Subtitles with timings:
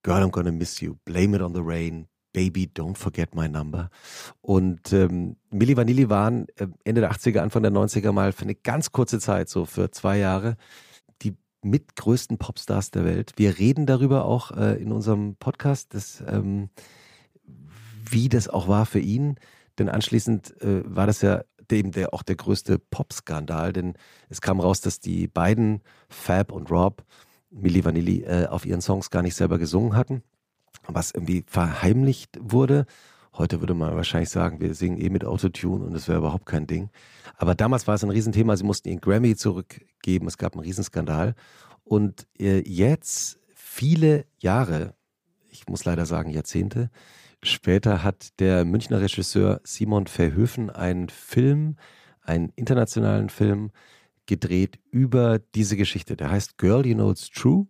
[0.03, 0.97] Girl, I'm gonna miss you.
[1.05, 2.09] Blame it on the rain.
[2.33, 3.91] Baby, Don't Forget My Number.
[4.41, 8.55] Und ähm, Milli Vanilli waren äh, Ende der 80er, Anfang der 90er mal für eine
[8.55, 10.57] ganz kurze Zeit, so für zwei Jahre,
[11.23, 13.33] die mitgrößten Popstars der Welt.
[13.37, 16.71] Wir reden darüber auch äh, in unserem Podcast, dass, ähm,
[18.11, 19.37] wie das auch war für ihn.
[19.79, 23.95] Denn anschließend äh, war das ja eben der, auch der größte Pop-Skandal, denn
[24.29, 25.81] es kam raus, dass die beiden,
[26.11, 27.03] Fab und Rob,
[27.51, 30.23] Milli Vanilli, äh, auf ihren Songs gar nicht selber gesungen hatten
[30.89, 32.87] was irgendwie verheimlicht wurde.
[33.35, 36.67] Heute würde man wahrscheinlich sagen, wir singen eh mit Autotune und es wäre überhaupt kein
[36.67, 36.91] Ding.
[37.37, 38.57] Aber damals war es ein Riesenthema.
[38.57, 40.27] Sie mussten ihren Grammy zurückgeben.
[40.27, 41.35] Es gab einen Riesenskandal.
[41.85, 44.95] Und äh, jetzt, viele Jahre,
[45.49, 46.91] ich muss leider sagen Jahrzehnte,
[47.43, 51.77] später hat der Münchner Regisseur Simon Verhöfen einen Film,
[52.21, 53.71] einen internationalen Film
[54.27, 56.17] gedreht über diese Geschichte.
[56.17, 57.67] Der heißt Girl, You Know It's True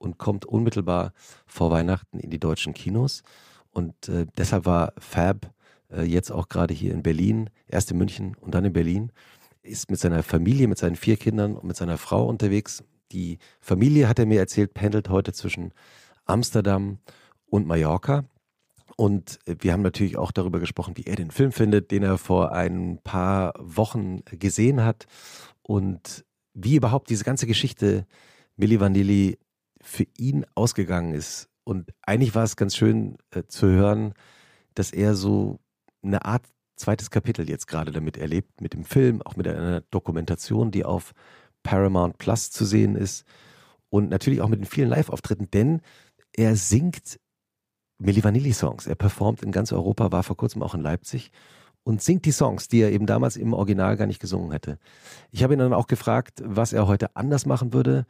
[0.00, 1.12] und kommt unmittelbar
[1.46, 3.22] vor Weihnachten in die deutschen Kinos.
[3.70, 5.52] Und äh, deshalb war Fab
[5.92, 9.12] äh, jetzt auch gerade hier in Berlin, erst in München und dann in Berlin,
[9.62, 12.82] ist mit seiner Familie, mit seinen vier Kindern und mit seiner Frau unterwegs.
[13.12, 15.72] Die Familie, hat er mir erzählt, pendelt heute zwischen
[16.24, 16.98] Amsterdam
[17.46, 18.24] und Mallorca.
[18.96, 22.18] Und äh, wir haben natürlich auch darüber gesprochen, wie er den Film findet, den er
[22.18, 25.06] vor ein paar Wochen gesehen hat
[25.62, 26.24] und
[26.54, 28.06] wie überhaupt diese ganze Geschichte
[28.56, 29.38] Milli Vanilli
[29.82, 31.48] für ihn ausgegangen ist.
[31.64, 34.14] Und eigentlich war es ganz schön äh, zu hören,
[34.74, 35.58] dass er so
[36.02, 36.42] eine Art
[36.76, 41.12] zweites Kapitel jetzt gerade damit erlebt, mit dem Film, auch mit einer Dokumentation, die auf
[41.62, 43.24] Paramount Plus zu sehen ist
[43.90, 45.82] und natürlich auch mit den vielen Live-Auftritten, denn
[46.32, 47.20] er singt
[47.98, 48.86] Milli Vanilli-Songs.
[48.86, 51.30] Er performt in ganz Europa, war vor kurzem auch in Leipzig
[51.82, 54.78] und singt die Songs, die er eben damals im Original gar nicht gesungen hätte.
[55.30, 58.06] Ich habe ihn dann auch gefragt, was er heute anders machen würde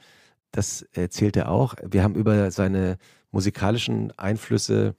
[0.52, 1.74] das erzählt er auch.
[1.84, 2.98] Wir haben über seine
[3.30, 4.96] musikalischen Einflüsse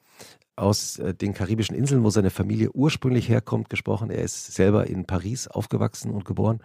[0.55, 4.09] aus äh, den karibischen Inseln, wo seine Familie ursprünglich herkommt, gesprochen.
[4.09, 6.59] Er ist selber in Paris aufgewachsen und geboren.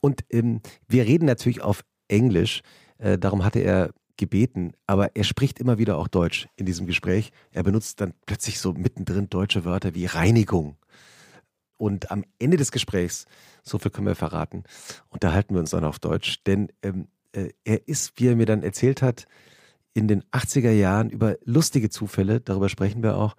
[0.00, 2.62] Und ähm, wir reden natürlich auf Englisch.
[2.98, 7.32] Äh, darum hatte er gebeten, aber er spricht immer wieder auch Deutsch in diesem Gespräch.
[7.50, 10.76] Er benutzt dann plötzlich so mittendrin deutsche Wörter wie Reinigung.
[11.76, 13.26] Und am Ende des Gesprächs,
[13.62, 14.64] so viel können wir verraten,
[15.10, 18.62] unterhalten wir uns dann auf Deutsch, denn ähm, äh, er ist, wie er mir dann
[18.62, 19.26] erzählt hat,
[19.94, 23.36] in den 80er Jahren über lustige Zufälle, darüber sprechen wir auch,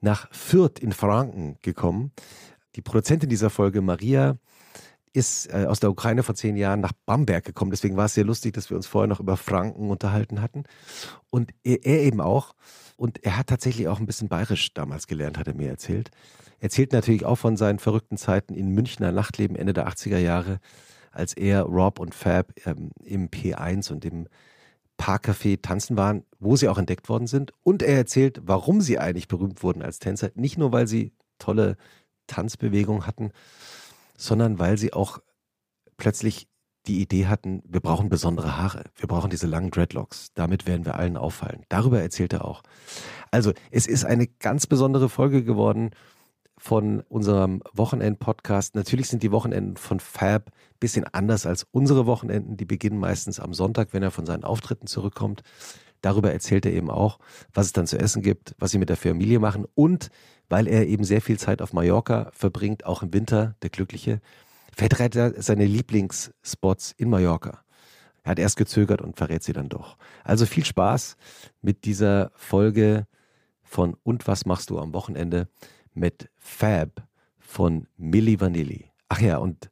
[0.00, 2.12] nach Fürth in Franken gekommen.
[2.76, 4.38] Die Produzentin dieser Folge, Maria,
[5.12, 7.70] ist äh, aus der Ukraine vor zehn Jahren nach Bamberg gekommen.
[7.70, 10.64] Deswegen war es sehr lustig, dass wir uns vorher noch über Franken unterhalten hatten.
[11.30, 12.54] Und er, er, eben auch.
[12.96, 16.10] Und er hat tatsächlich auch ein bisschen bayerisch damals gelernt, hat er mir erzählt.
[16.58, 20.60] Er erzählt natürlich auch von seinen verrückten Zeiten in Münchner Nachtleben Ende der 80er Jahre
[21.12, 24.28] als er, Rob und Fab ähm, im P1 und im
[24.98, 27.52] Parkcafé tanzen waren, wo sie auch entdeckt worden sind.
[27.62, 30.30] Und er erzählt, warum sie eigentlich berühmt wurden als Tänzer.
[30.34, 31.76] Nicht nur, weil sie tolle
[32.26, 33.30] Tanzbewegungen hatten,
[34.16, 35.20] sondern weil sie auch
[35.96, 36.48] plötzlich
[36.86, 40.96] die Idee hatten, wir brauchen besondere Haare, wir brauchen diese langen Dreadlocks, damit werden wir
[40.96, 41.64] allen auffallen.
[41.68, 42.62] Darüber erzählt er auch.
[43.30, 45.90] Also es ist eine ganz besondere Folge geworden
[46.58, 48.74] von unserem Wochenend-Podcast.
[48.74, 52.56] Natürlich sind die Wochenenden von Fab ein bisschen anders als unsere Wochenenden.
[52.56, 55.42] Die beginnen meistens am Sonntag, wenn er von seinen Auftritten zurückkommt.
[56.00, 57.18] Darüber erzählt er eben auch,
[57.52, 60.10] was es dann zu essen gibt, was sie mit der Familie machen und
[60.48, 64.20] weil er eben sehr viel Zeit auf Mallorca verbringt, auch im Winter, der Glückliche,
[64.74, 67.62] verrät er seine Lieblingsspots in Mallorca.
[68.22, 69.96] Er hat erst gezögert und verrät sie dann doch.
[70.22, 71.16] Also viel Spaß
[71.62, 73.06] mit dieser Folge
[73.62, 75.48] von Und was machst du am Wochenende?
[75.98, 77.06] Mit Fab
[77.38, 78.90] von Milli Vanilli.
[79.08, 79.70] Ach ja, und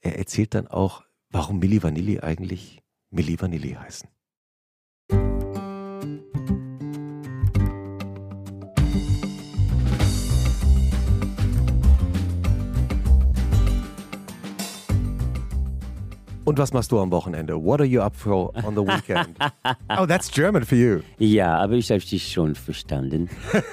[0.00, 4.08] er erzählt dann auch, warum Milli Vanilli eigentlich Milli Vanilli heißen.
[16.48, 17.62] Und was machst du am Wochenende?
[17.62, 19.36] What are you up for on the weekend?
[19.98, 21.00] oh, that's German for you.
[21.18, 23.28] Ja, aber ich habe dich schon verstanden.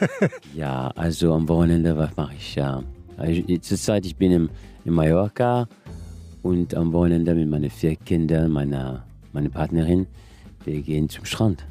[0.53, 2.55] ja, also am Wochenende, was mache ich?
[2.55, 2.83] Ja,
[3.15, 4.49] also zurzeit ich bin im,
[4.83, 5.69] in Mallorca
[6.43, 10.05] und am Wochenende mit meinen vier Kindern, meiner, meiner Partnerin,
[10.65, 11.65] wir gehen zum Strand.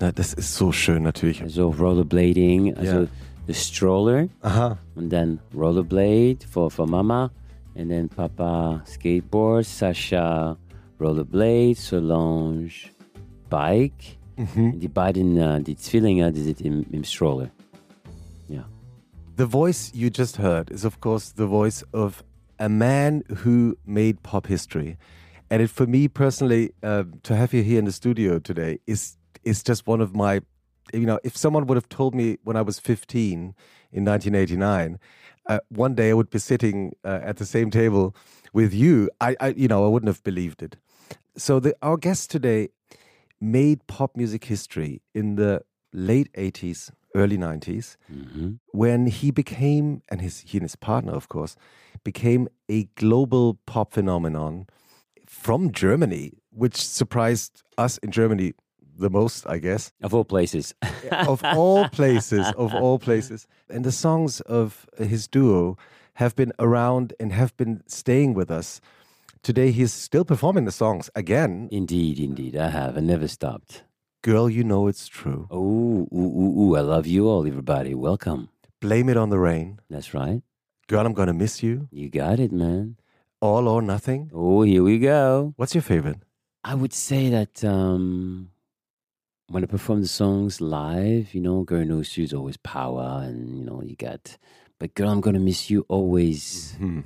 [0.00, 1.42] Ja, das ist so schön natürlich.
[1.42, 3.08] Also Rollerblading, also
[3.48, 4.78] the Stroller Aha.
[4.94, 7.32] und dann Rollerblade for, for Mama
[7.76, 10.56] and then Papa Skateboard, Sascha
[10.98, 12.90] Rollerblade, Solange
[13.48, 14.18] Bike.
[14.36, 14.72] Mm-hmm.
[14.72, 17.50] Und die beiden, äh, uh, die Zwillinge, die uh, sind im, im Stroller.
[19.36, 22.24] The voice you just heard is, of course, the voice of
[22.58, 24.96] a man who made pop history.
[25.50, 29.18] And it, for me personally, uh, to have you here in the studio today is
[29.44, 30.40] is just one of my,
[30.94, 33.54] you know, if someone would have told me when I was 15
[33.92, 34.98] in 1989,
[35.48, 38.14] uh, one day I would be sitting uh, at the same table
[38.52, 40.76] with you, I, I, you know, I wouldn't have believed it.
[41.36, 42.68] So the, our guest today
[43.40, 45.62] made pop music history in the
[45.92, 48.58] late 80s, early 90s Mhm.
[48.72, 51.56] when he became, and his he and his partner, of course,
[52.04, 54.66] became a global pop phenomenon
[55.26, 58.52] from Germany, which surprised us in Germany
[58.98, 59.92] the most, I guess.
[60.02, 60.74] Of all places.
[61.10, 63.46] of all places, of all places.
[63.68, 65.76] And the songs of his duo
[66.14, 68.80] have been around and have been staying with us.
[69.42, 71.68] Today, he's still performing the songs again.
[71.70, 72.56] indeed, indeed.
[72.56, 72.96] I have.
[72.96, 73.84] I never stopped.
[74.22, 75.46] Girl, you know it's true.
[75.50, 76.76] Oh, ooh, ooh, ooh.
[76.76, 77.94] I love you all, everybody.
[77.94, 78.48] Welcome.
[78.80, 79.78] Blame it on the rain.
[79.88, 80.42] That's right.
[80.88, 81.88] Girl, I'm gonna miss you.
[81.92, 82.96] You got it, man.
[83.40, 84.30] All or nothing.
[84.34, 85.52] Oh, here we go.
[85.56, 86.18] What's your favorite?
[86.64, 88.50] I would say that um,
[89.48, 93.58] when I perform the songs live, you know, Girl Knows You is always power, and
[93.58, 94.38] you know, you got,
[94.78, 96.74] but Girl, I'm gonna miss you always.
[96.78, 97.00] Hmm.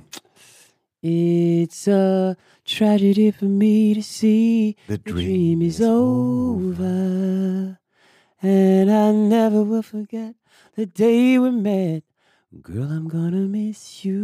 [1.03, 7.79] It's a tragedy for me to see The the dream dream is is over,
[8.41, 10.35] and I never will forget
[10.75, 12.03] the day we met.
[12.61, 14.19] Girl, I'm gonna miss you.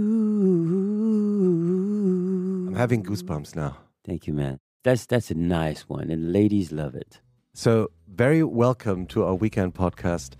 [2.68, 3.78] I'm having goosebumps now.
[4.04, 4.60] Thank you, man.
[4.84, 7.22] That's that's a nice one, and ladies love it.
[7.60, 10.34] So, very welcome to our weekend podcast,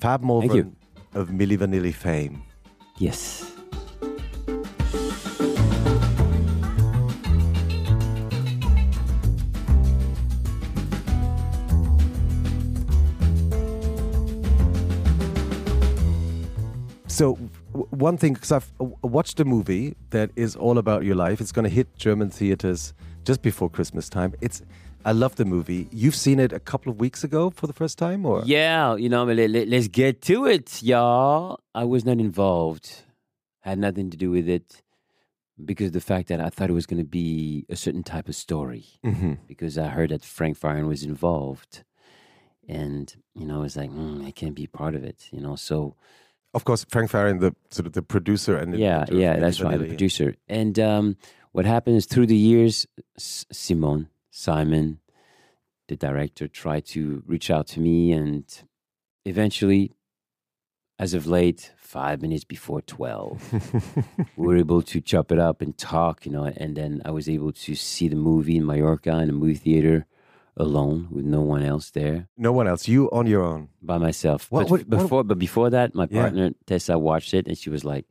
[0.00, 0.26] Fab you.
[0.26, 0.76] Morvan
[1.14, 2.42] of Milli Vanilli fame.
[2.98, 3.52] Yes.
[17.06, 17.34] So,
[17.90, 18.72] one thing, because I've
[19.02, 21.40] watched a movie that is all about your life.
[21.40, 22.92] It's going to hit German theaters
[23.22, 24.34] just before Christmas time.
[24.40, 24.62] It's,
[25.04, 25.88] I love the movie.
[25.90, 29.08] You've seen it a couple of weeks ago for the first time, or Yeah, you
[29.08, 31.60] know, let, let, us get to it, y'all.
[31.74, 33.02] I was not involved,
[33.60, 34.82] had nothing to do with it
[35.62, 38.28] because of the fact that I thought it was going to be a certain type
[38.28, 38.84] of story.
[39.04, 39.38] Mhm.
[39.46, 41.82] Because I heard that Frank Farian was involved.
[42.68, 45.56] And, you know, I was like, mm, I can't be part of it, you know.
[45.56, 45.96] So,
[46.54, 49.86] of course, Frank Farian, the sort of the producer and yeah, yeah, that's right, the
[49.86, 50.34] producer.
[50.48, 51.16] And um,
[51.52, 52.86] what happened is through the years,
[53.16, 54.08] S- Simon,
[54.40, 55.00] Simon,
[55.88, 58.44] the director, tried to reach out to me, and
[59.24, 59.92] eventually,
[60.98, 63.36] as of late, five minutes before twelve,
[64.36, 66.44] we were able to chop it up and talk, you know.
[66.44, 70.06] And then I was able to see the movie in Mallorca in a movie theater
[70.56, 72.86] alone with no one else there no one else.
[72.88, 73.68] You on your own.
[73.82, 74.50] by myself.
[74.50, 76.22] What- but what- f- what- before, but before that, my Yeah.
[76.22, 78.06] partner Tessa watched it, and she was like,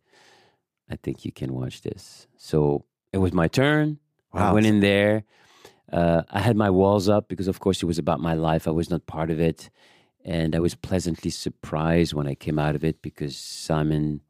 [0.90, 4.00] "I think you can watch this." So it was my turn.
[4.34, 5.24] I went in there.
[5.92, 8.68] Uh, I had my walls up because, of course, it was about my life.
[8.68, 9.70] I was not part of it,
[10.24, 14.22] and I was pleasantly surprised when I came out of it because Simon.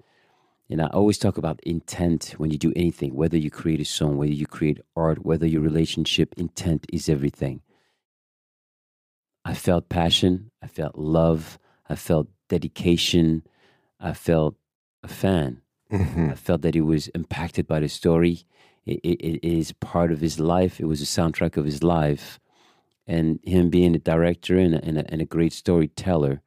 [0.71, 4.17] And I always talk about intent when you do anything, whether you create a song,
[4.17, 7.61] whether you create art, whether your relationship, intent is everything.
[9.43, 11.57] I felt passion, I felt love,
[11.89, 13.43] I felt dedication,
[13.99, 14.55] I felt
[15.01, 15.61] a fan.
[15.91, 16.31] Mhm.
[16.31, 18.45] I felt that he was impacted by the story.
[18.89, 20.79] It, it, it is part of his life.
[20.79, 22.39] It was a soundtrack of his life.
[23.05, 26.41] And him being a director and a, and a, and a great storyteller,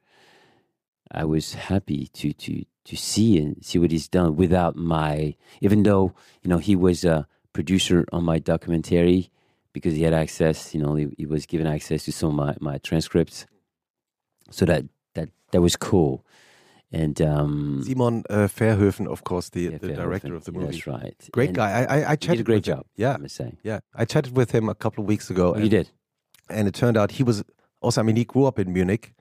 [1.11, 5.83] I was happy to, to, to see and see what he's done without my, even
[5.83, 9.29] though, you know, he was a producer on my documentary
[9.73, 12.55] because he had access, you know, he, he was given access to some of my,
[12.59, 13.45] my transcripts.
[14.51, 14.85] So that,
[15.15, 16.25] that, that was cool.
[16.93, 20.67] And, um, Simon uh, Verhoeven, of course, the, yeah, the director of the movie.
[20.67, 21.15] That's right.
[21.31, 21.71] Great And guy.
[21.71, 22.75] I, I, I He chatted did a great with him.
[22.77, 22.85] job.
[22.95, 23.53] Yeah, I must say.
[23.63, 23.79] yeah.
[23.95, 25.89] I chatted with him a couple of weeks ago, Oh, you did.
[26.49, 27.43] and it turned out he was
[27.81, 27.99] also.
[27.99, 29.13] I mean, he grew up in Munich,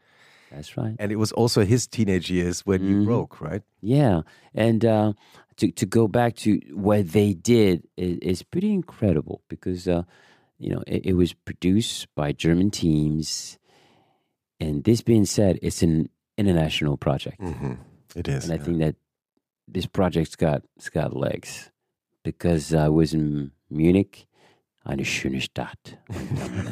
[0.50, 0.95] That's right.
[0.99, 3.05] and it was also his teenage years when he Mhm.
[3.07, 3.62] broke, right?
[3.81, 4.21] Yeah.
[4.55, 5.12] And uh,
[5.57, 10.02] to to go back to what they did is, is pretty incredible because uh,
[10.59, 13.59] you know it, it was produced by German teams,
[14.61, 16.09] and this being said, it's an
[16.39, 17.75] international project, hmm
[18.17, 18.45] It is.
[18.45, 18.62] and I yeah.
[18.65, 18.97] think that
[19.69, 21.71] this project's got it's got legs
[22.25, 24.27] because I was in Munich,
[24.87, 25.97] eine schöne Stadt,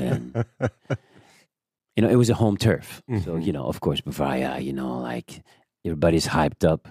[0.00, 0.44] and
[1.96, 3.44] you know it was a home turf, so Mhm.
[3.46, 5.42] you know of course Bavaria, you know like
[5.84, 6.88] everybody's hyped up,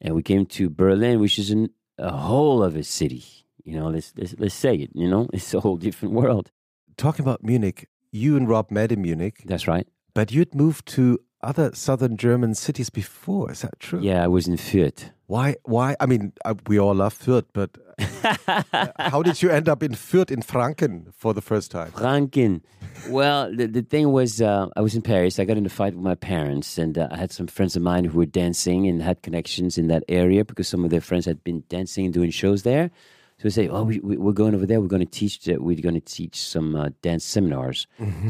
[0.00, 3.24] and we came to Berlin, which is an, a whole other city.
[3.64, 4.90] You know, let's, let's let's say it.
[4.94, 6.50] You know, it's a whole different world.
[6.96, 9.86] Talking about Munich, you and Rob met in Munich, That's right.
[10.14, 13.52] but you'd moved to other southern German cities before.
[13.52, 14.00] Is that true?
[14.00, 15.10] Yeah, I was in Fürth.
[15.26, 15.56] Why?
[15.64, 15.96] Why?
[16.00, 17.70] I mean, uh, we all love Fürth, but
[18.98, 21.90] how did you end up in Fürth in Franken for the first time?
[21.92, 22.62] Franken.
[23.08, 25.38] Well, the, the thing was, uh, I was in Paris.
[25.38, 27.82] I got in a fight with my parents, and uh, I had some friends of
[27.82, 31.24] mine who were dancing and had connections in that area because some of their friends
[31.26, 32.90] had been dancing and doing shows there.
[33.38, 34.80] So we say, "Oh, we, we, we're going over there.
[34.80, 35.44] We're going to teach.
[35.44, 37.86] that We're going to teach some uh, dance seminars."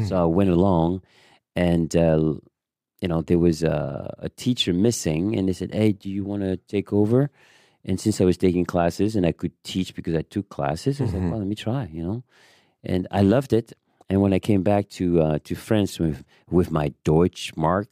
[0.07, 1.01] So I went along,
[1.55, 2.33] and uh,
[3.01, 6.43] you know there was a, a teacher missing, and they said, "Hey, do you want
[6.43, 7.29] to take over?"
[7.85, 11.05] And since I was taking classes and I could teach because I took classes, I
[11.05, 12.23] was like, "Well, let me try," you know.
[12.83, 13.73] And I loved it.
[14.09, 17.89] And when I came back to uh, to France with with my Deutsch mark,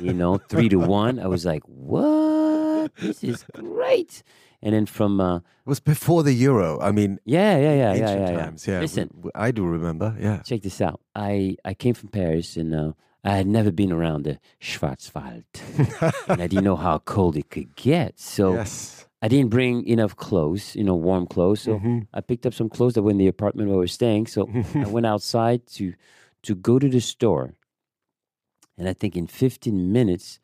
[0.00, 2.94] you know, three to one, I was like, "What?
[2.96, 4.22] This is great!"
[4.62, 6.80] And then from uh, It was before the euro.
[6.80, 8.44] I mean, yeah, yeah, yeah, yeah, yeah, yeah.
[8.44, 8.66] times.
[8.66, 10.16] Yeah, Listen, I do remember.
[10.18, 10.42] Yeah.
[10.42, 11.00] check this out.
[11.14, 12.92] I, I came from Paris and uh,
[13.24, 15.44] I had never been around the Schwarzwald.
[16.28, 18.18] and I didn't know how cold it could get.
[18.18, 19.06] So yes.
[19.20, 21.62] I didn't bring enough clothes, you know, warm clothes.
[21.62, 22.06] So Mhm.
[22.14, 24.28] I picked up some clothes that were in the apartment where we were staying.
[24.28, 25.94] So I went outside to
[26.42, 27.54] to go to the store.
[28.76, 30.38] And I think in 15 minutes,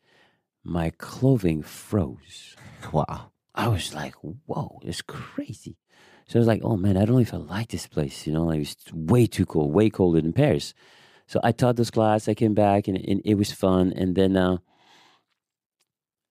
[0.63, 2.55] my clothing froze.
[2.91, 3.31] Wow.
[3.53, 4.13] I was like,
[4.45, 5.77] whoa, it's crazy.
[6.27, 8.27] So I was like, oh man, I don't know if I like this place.
[8.27, 10.73] You know, like, it's way too cold, way colder than Paris.
[11.27, 12.27] So I taught this class.
[12.27, 13.93] I came back and, and it was fun.
[13.95, 14.57] And then uh,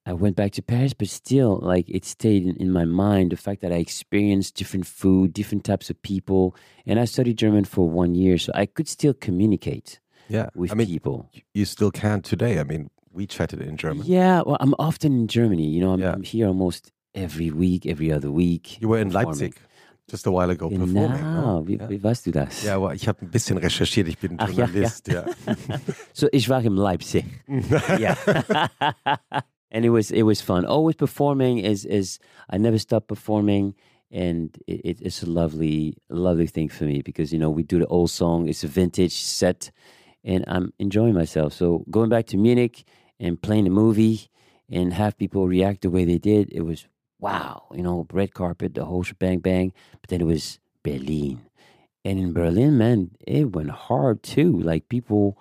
[0.07, 3.37] I went back to Paris, but still, like, it stayed in, in my mind the
[3.37, 6.55] fact that I experienced different food, different types of people.
[6.87, 8.37] And I studied German for one year.
[8.39, 10.49] So I could still communicate Yeah.
[10.55, 11.31] with I mean, people.
[11.55, 12.61] you still can today.
[12.61, 14.07] I mean, we chatted in German.
[14.07, 15.67] Yeah, well, I'm often in Germany.
[15.69, 16.13] You know, I'm, Yeah.
[16.13, 18.81] I'm here almost every week, every other week.
[18.83, 19.29] You were in performing.
[19.29, 19.57] Leipzig
[20.11, 20.95] just a while ago performing.
[20.95, 21.67] Genau, no?
[21.67, 21.89] wie, Ja.
[21.89, 22.63] wie weißt du das?
[22.65, 24.09] Ja, aber ich habe ein bisschen recherchiert.
[24.09, 24.65] Ich bin Ach, ja, ja.
[24.67, 25.09] Journalist.
[25.09, 25.25] Ja.
[26.13, 27.25] So ich war in Leipzig.
[27.99, 28.17] yeah.
[29.71, 30.65] and it was it was fun.
[30.65, 32.19] Always performing is is
[32.53, 33.75] I never stop performing
[34.11, 37.79] and it, it, it's a lovely lovely thing for me because you know we do
[37.79, 39.71] the old song it's a vintage set
[40.23, 41.53] and I'm enjoying myself.
[41.53, 42.85] So going back to Munich
[43.19, 44.29] and playing the movie
[44.71, 46.87] and have people react the way they did, it was
[47.19, 49.73] wow, you know, red carpet, the whole shebang bang.
[50.01, 51.41] But then it was Berlin.
[52.05, 54.53] And in Berlin, man, it went hard too.
[54.61, 55.39] Like people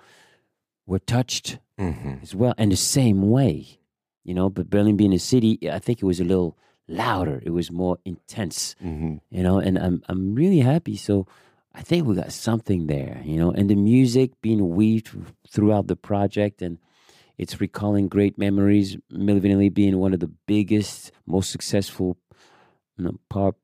[0.86, 2.22] were touched Mhm.
[2.24, 3.80] as well, and the same way,
[4.24, 4.50] you know.
[4.50, 6.56] But Berlin being a city, I think it was a little
[6.88, 7.42] louder.
[7.46, 9.20] It was more intense, Mhm.
[9.30, 9.60] you know.
[9.60, 10.96] And I'm I'm really happy.
[10.96, 11.25] So
[11.74, 13.51] I think we got something there, you know.
[13.51, 15.10] And the music being weaved
[15.50, 16.77] throughout the project, and
[17.37, 18.97] it's recalling great memories.
[19.11, 22.17] Milli Vanilli being one of the biggest, most successful
[22.97, 23.55] you know, pop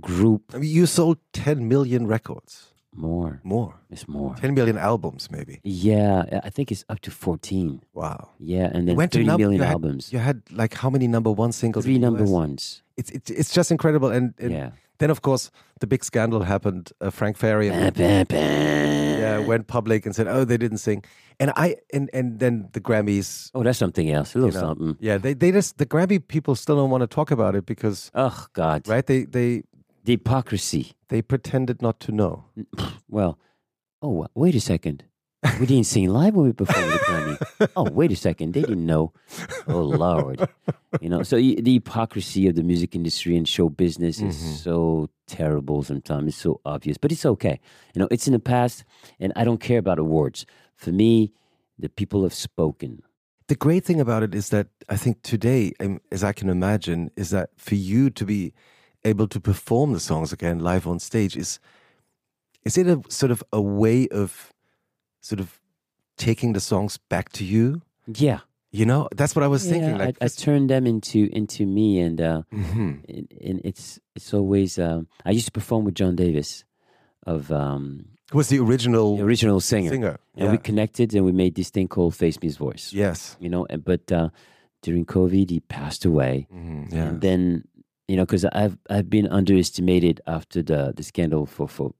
[0.00, 0.42] group.
[0.54, 2.66] I mean, you sold 10 million records.
[2.98, 3.74] More, More.
[3.90, 4.34] it's more.
[4.36, 5.60] 10 million albums, maybe.
[5.64, 7.82] Yeah, I think it's up to fourteen.
[7.92, 8.30] Wow.
[8.38, 10.12] Yeah, and then went to thirty num- million you had- albums.
[10.14, 11.84] You had like how many number one singles?
[11.84, 12.30] in Three number US?
[12.30, 12.82] ones.
[12.96, 14.08] It's, it's it's just incredible.
[14.08, 14.70] And, and Yeah.
[14.98, 15.50] Then of course
[15.80, 16.92] the big scandal happened.
[17.00, 18.36] Uh, Frank Farian Bah, bah, bah.
[18.36, 21.04] yeah, went public and said, "Oh, they didn't sing."
[21.38, 23.50] And I and and then the Grammys.
[23.54, 24.34] Oh, that's something else.
[24.34, 24.96] A little you know, something.
[25.00, 28.10] Yeah, they they just the Grammy people still don't want to talk about it because
[28.14, 29.62] Oh God, right they they
[30.04, 30.92] the hypocrisy.
[31.08, 32.44] they pretended not to know.
[33.08, 33.38] Well,
[34.02, 35.04] oh wait a second.
[35.60, 37.68] We didn't sing live when we performed the Grammy.
[37.76, 38.52] Oh, wait a second.
[38.54, 39.12] They didn't know.
[39.68, 40.48] Oh Lord,
[41.00, 41.22] you know.
[41.22, 44.56] So the hypocrisy of the music industry and show business is Mhm.
[44.62, 45.82] so terrible.
[45.82, 47.60] Sometimes it's so obvious, but it's okay.
[47.94, 48.84] You know, it's in the past,
[49.20, 50.46] and I don't care about awards.
[50.74, 51.32] For me,
[51.78, 53.02] the people have spoken.
[53.48, 57.10] The great thing about it is that I think today, um, as I can imagine,
[57.16, 58.52] is that for you to be
[59.04, 61.60] able to perform the songs again live on stage is
[62.64, 64.52] is it a sort of a way of
[65.20, 65.60] sort of
[66.16, 67.82] taking the songs back to you?
[68.06, 69.96] Yeah, You know, that's what I was thinking.
[69.98, 73.04] Like, I, I turned them into into me, and uh, Mhm.
[73.08, 74.78] and, and it's it's always.
[74.78, 76.64] Um, I used to perform with John Davis,
[77.26, 80.18] of um, Who was the original the original singer, singer?
[80.36, 80.50] and yeah.
[80.52, 82.92] we connected, and we made this thing called Face Meets Voice.
[82.92, 83.36] yes.
[83.40, 84.28] You know, and, but uh,
[84.82, 86.92] during COVID, he passed away, Mhm.
[86.92, 87.04] Yeah.
[87.08, 87.64] and then
[88.08, 91.92] you know, because I've I've been underestimated after the the scandal for for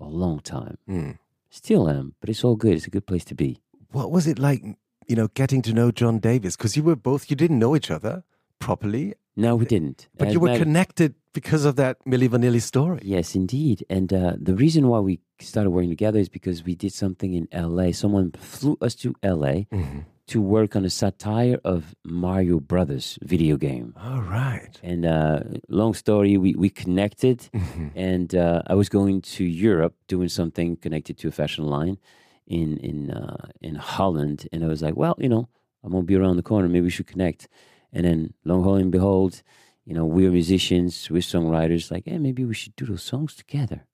[0.00, 0.76] a long time.
[0.88, 1.18] Mm.
[1.52, 2.72] Still am, but it's all good.
[2.76, 3.58] It's a good place to be.
[3.90, 4.62] What was it like,
[5.06, 6.56] you know, getting to know John Davis?
[6.56, 8.24] Because you were both, you didn't know each other
[8.58, 10.08] properly, No, we didn't.
[10.16, 13.00] but As you were connected because of that Milli Vanilli story.
[13.02, 13.84] Yes, indeed.
[13.90, 17.48] And uh, the reason why we started working together is because we did something in
[17.52, 17.92] LA.
[17.92, 20.04] Someone flew us to LA Mhm.
[20.28, 23.92] To work on a satire of Mario Brothers video game.
[24.00, 24.78] All right.
[24.82, 27.90] And uh, long story, we, we connected, Mhm.
[27.96, 31.98] and uh, I was going to Europe doing something connected to a fashion line
[32.46, 35.48] in in uh, in Holland, and I was like, well, you know,
[35.82, 36.68] I'm gonna be around the corner.
[36.68, 37.48] Maybe we should connect.
[37.92, 39.42] And then, long haul and behold,
[39.84, 41.90] you know, we're musicians, we're songwriters.
[41.90, 43.84] Like, hey, maybe we should do those songs together.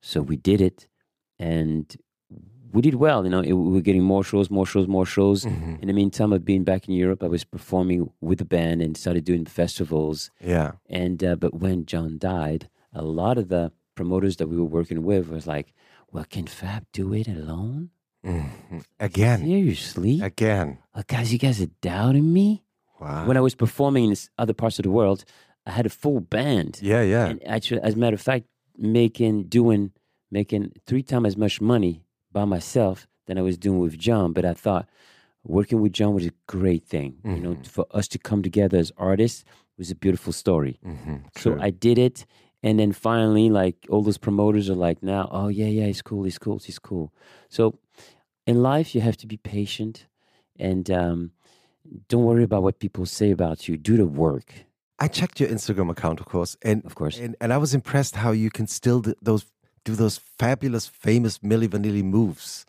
[0.00, 0.88] So we did it,
[1.38, 1.84] and
[2.72, 3.24] we did well.
[3.24, 5.44] You know, it, we were getting more shows, more shows, more shows.
[5.44, 5.80] Mhm.
[5.80, 8.96] In the meantime, of being back in Europe, I was performing with the band and
[8.96, 10.30] started doing festivals.
[10.44, 10.72] Yeah.
[10.88, 15.02] And uh, but when John died, a lot of the promoters that we were working
[15.04, 15.72] with was like,
[16.10, 17.90] "Well, can Fab do it alone?
[18.24, 18.84] Mhm.
[19.00, 19.40] Again.
[19.44, 20.78] Seriously, Again.
[20.94, 22.62] Uh, guys, you guys are doubting me."
[23.00, 23.26] Wow.
[23.26, 25.24] When I was performing in other parts of the world,
[25.66, 27.26] I had a full band, yeah, yeah.
[27.26, 28.46] and actually, as a matter of fact,
[28.78, 29.90] making doing
[30.30, 32.01] making three times as much money
[32.32, 34.32] by myself than I was doing with John.
[34.32, 34.88] But I thought
[35.44, 37.16] working with John was a great thing.
[37.24, 37.66] You know, Mhm.
[37.66, 39.44] for us to come together as artists
[39.78, 40.78] was a beautiful story.
[40.84, 41.24] Mhm.
[41.38, 42.26] So I did it.
[42.62, 46.22] And then finally, like all those promoters are like, now, oh, yeah, yeah, he's cool,
[46.24, 47.12] he's cool, he's cool.
[47.48, 47.78] So
[48.46, 50.06] in life, you have to be patient
[50.58, 51.32] and um,
[52.08, 53.76] don't worry about what people say about you.
[53.76, 54.54] Do the work,
[55.00, 57.18] I checked your Instagram account, of course, and of course.
[57.18, 59.44] and, and I was impressed how you can still do those
[59.84, 62.66] do those fabulous, famous Milli Vanilli moves.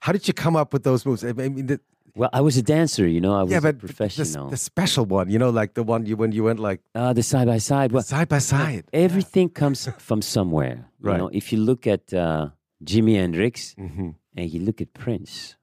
[0.00, 1.24] how did you come up with those moves?
[1.24, 1.80] I mean, the,
[2.14, 4.48] well, I was a dancer, you know, I was yeah, a but the, professional.
[4.50, 7.22] the special one, you know, like the one you when you went like uh, the
[7.22, 7.92] side by side.
[7.92, 8.84] Well, side by side.
[8.92, 10.86] everything comes from somewhere.
[11.02, 11.18] You Right.
[11.18, 12.48] know, if you look at uh,
[12.84, 15.56] Jimi Hendrix hmm and you look at Prince,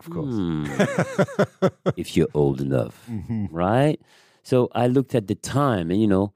[0.00, 0.34] Of course.
[0.34, 0.64] hmm,
[1.96, 3.06] if you're old enough.
[3.10, 3.48] Mhm.
[3.50, 4.00] right?
[4.42, 6.32] So I looked at the time, and you know,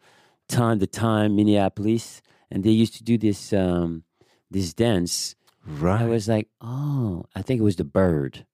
[0.49, 4.05] time the time Minneapolis, and they used to do this um,
[4.51, 5.35] this dance.
[5.67, 6.01] Right.
[6.03, 8.47] I was like, oh, I think it was the bird,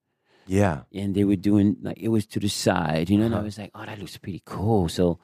[0.47, 0.83] yeah.
[0.93, 3.27] and they were doing like it was to the side, you know.
[3.27, 3.45] And I Uh-huh.
[3.47, 4.89] was like, oh, that looks pretty cool.
[4.89, 5.19] So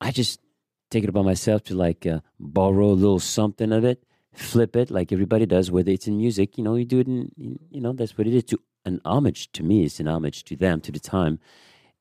[0.00, 0.40] I just
[0.90, 4.90] take it upon myself to like uh, borrow a little something of it, flip it
[4.90, 7.30] like everybody does, whether it's in music, you know, you do it in,
[7.70, 8.44] you know, that's what it is.
[8.44, 11.38] To an homage to me, it's an homage to them, to the time,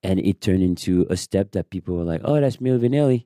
[0.04, 3.25] and it turned into a step that people were like, "Oh, that's Milli Vanilli,"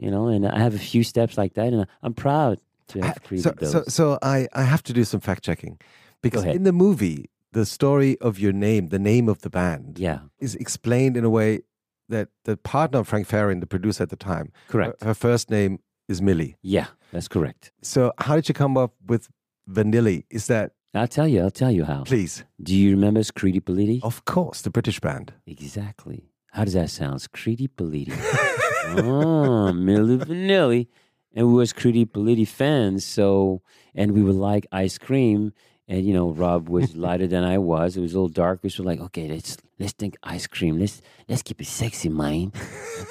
[0.00, 0.28] you know.
[0.28, 3.54] And I have a few steps like that, and I'm proud to have created so,
[3.58, 3.72] those.
[3.72, 5.78] so, so I, I have to do some fact checking
[6.22, 6.56] because ahead.
[6.56, 10.54] in the movie, the story of your name, the name of the band, yeah, is
[10.56, 11.60] explained in a way
[12.08, 15.00] that the partner of Frank Farian, the producer at the time, correct.
[15.00, 16.56] her, her first name is Millie.
[16.62, 17.72] Yeah, that's correct.
[17.82, 19.28] So how did you come up with
[19.68, 20.24] Vanilli?
[20.30, 21.42] Is that I'll tell you.
[21.42, 22.02] I'll tell you how.
[22.02, 22.44] please?
[22.60, 24.00] Do you remember Scritti Politti?
[24.02, 25.32] Of course, the British band.
[25.46, 26.32] Exactly.
[26.52, 27.20] How does that sound?
[27.20, 28.10] Scritti Politti.
[28.86, 30.86] oh, Milli Vanilli.
[31.34, 33.62] And we was Scritti Politti fans, so
[33.94, 35.52] and we would like ice cream.
[35.86, 37.96] And you know, Rob was lighter than I was.
[37.96, 38.68] It was a little darker.
[38.68, 40.78] So we're like, okay, let's let's think ice cream.
[40.78, 42.52] Let's let's keep it sexy, man.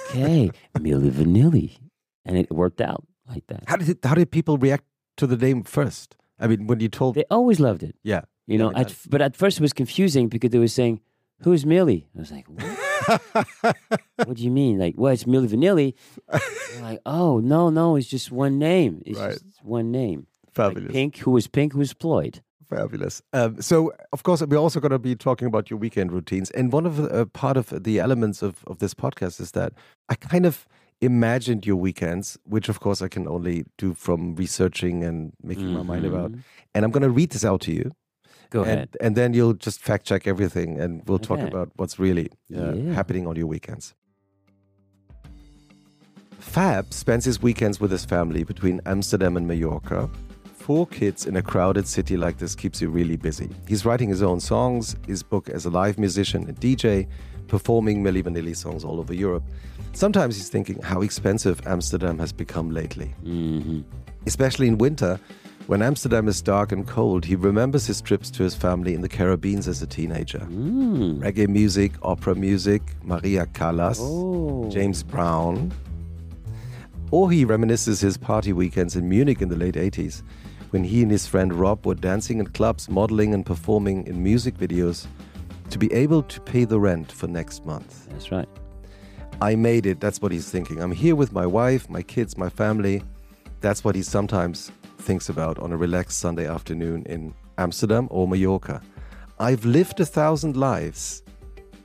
[0.09, 1.77] Okay, Milli Vanilli,
[2.25, 3.63] and it worked out like that.
[3.67, 4.83] How did it, how did people react
[5.17, 6.15] to the name first?
[6.39, 7.95] I mean, when you told, They always loved it.
[8.03, 11.01] yeah, You know, Yeah, at, but at first it was confusing because they were saying,
[11.41, 13.21] "Who's Millie?" I was like, "What?
[14.25, 14.77] what do you mean?
[14.79, 15.93] Like, well, it's Millie Vanilli."
[16.81, 19.01] Like, "Oh, no, no, it's just one name.
[19.05, 19.31] It's Right.
[19.33, 22.41] just one name." Like fabulous, Pink, who is Pink, who's Floyd.
[22.69, 23.21] fabulous.
[23.33, 26.71] Um, so, of course, we're also going to be talking about your weekend routines, and
[26.73, 29.73] one of the, uh, part of the elements of of this podcast is that
[30.09, 30.65] I kind of
[31.01, 35.81] imagined your weekends, which of course I can only do from researching and making my
[35.81, 36.31] mind about.
[36.33, 36.39] Mhm.
[36.75, 37.91] And I'm going to read this out to you.
[38.49, 38.89] Go and, ahead.
[39.01, 41.47] and then you'll just fact check everything and we'll talk Okay.
[41.47, 42.93] about what's really uh, Yeah.
[42.93, 43.93] happening on your weekends.
[46.39, 50.09] Fab spends his weekends with his family between Amsterdam and Mallorca.
[50.55, 53.49] Four kids in a crowded city like this keeps you really busy.
[53.67, 57.07] He's writing his own songs, his book as a live musician and DJ,
[57.47, 59.43] performing Milli Vanilli songs all over Europe.
[59.93, 63.13] Sometimes he's thinking how expensive Amsterdam has become lately.
[63.23, 63.83] Mhm.
[64.27, 65.19] Especially in winter,
[65.69, 69.07] when Amsterdam is dark and cold, he remembers his trips to his family in the
[69.07, 70.39] Caribbean as a teenager.
[70.39, 71.19] Mm.
[71.19, 74.67] Reggae music, opera music, Maria Callas, Oh.
[74.71, 75.71] James Brown.
[77.11, 80.23] Or he reminisces his party weekends in Munich in the late 80s,
[80.71, 84.57] when he and his friend Rob were dancing in clubs, modeling, and performing in music
[84.57, 85.05] videos
[85.69, 88.07] to be able to pay the rent for next month.
[88.09, 88.49] That's right.
[89.39, 89.99] I made it.
[89.99, 90.81] That's what he's thinking.
[90.81, 93.03] I'm here with my wife, my kids, my family.
[93.61, 98.81] That's what he sometimes thinks about on a relaxed Sunday afternoon in Amsterdam or Mallorca.
[99.39, 101.23] I've lived a thousand lives.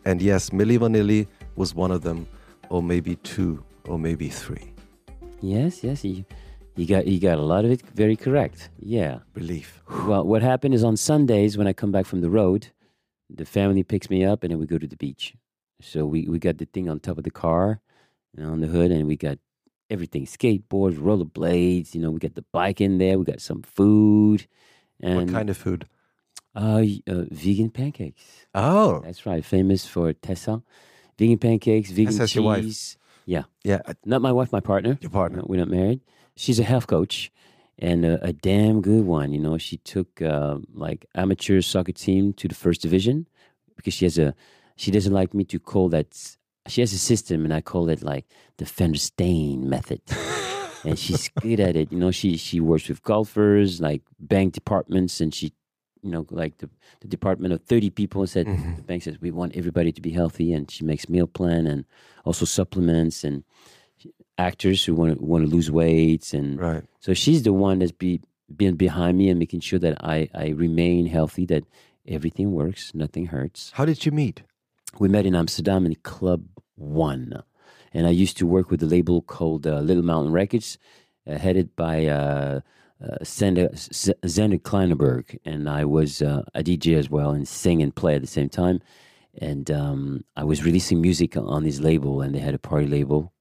[0.05, 2.27] And yes, Milli Vanilli was one of them,
[2.69, 4.73] or maybe two, or maybe three.
[5.41, 6.25] Yes, yes, you,
[6.77, 8.71] you got you got a lot of it very correct.
[8.79, 9.21] Yeah.
[9.35, 9.83] Relief.
[10.07, 12.69] Well, what happened is on Sundays when I come back from the road,
[13.31, 15.35] the family picks me up and then we go to the beach.
[15.81, 17.81] So we, we got the thing on top of the car
[18.37, 19.39] and on the hood, and we got
[19.95, 21.95] everything skateboards, rollerblades.
[21.95, 23.19] You know, we got the bike in there.
[23.19, 24.47] We got some food.
[25.01, 25.87] And, what kind of food?
[26.55, 28.23] Uh, uh, vegan pancakes.
[28.55, 29.45] Oh, That's right.
[29.45, 30.63] Famous for Tessa.
[31.19, 32.35] Vegan pancakes, vegan Tessa's cheese.
[32.37, 32.97] your wife?
[33.27, 33.45] Yeah.
[33.65, 34.99] yeah, Not my wife, my partner.
[35.01, 35.39] your partner.
[35.39, 36.01] No, we're not married.
[36.37, 37.33] She's a health coach
[37.79, 39.33] and a, a damn good one.
[39.33, 43.27] You know, she took uh, like amateur soccer team to the first division
[43.77, 44.35] because she has a,
[44.77, 46.37] she doesn't like me to call that,
[46.69, 48.25] she has a system and I call it like
[48.59, 50.01] the Fenderstein method.
[50.85, 51.93] and she's good at it.
[51.93, 55.53] You know, she, she works with golfers, like bank departments, and she,
[56.03, 56.69] you know, like the,
[57.01, 58.77] the department of 30 people said, Mm-hmm.
[58.77, 60.53] the bank says, we want everybody to be healthy.
[60.53, 61.85] And she makes meal plan and
[62.25, 63.45] also supplements and
[64.39, 66.33] actors who want to, want to lose weight.
[66.35, 66.83] And Right.
[67.01, 68.21] so she's the one that's be,
[68.55, 71.65] been behind me and making sure that I, I remain healthy, that
[72.07, 73.71] everything works, nothing hurts.
[73.75, 74.43] How did you meet?
[74.99, 76.45] We met in Amsterdam in a Club
[76.77, 77.43] One.
[77.93, 80.79] And I used to work with a label called uh, Little Mountain Records,
[81.27, 82.61] uh, headed by uh,
[83.03, 85.39] uh, Kleinenberg.
[85.45, 88.49] And I was uh, a DJ as well and sing and play at the same
[88.49, 88.81] time.
[89.41, 93.33] And um, I was releasing music on his label, and they had a party label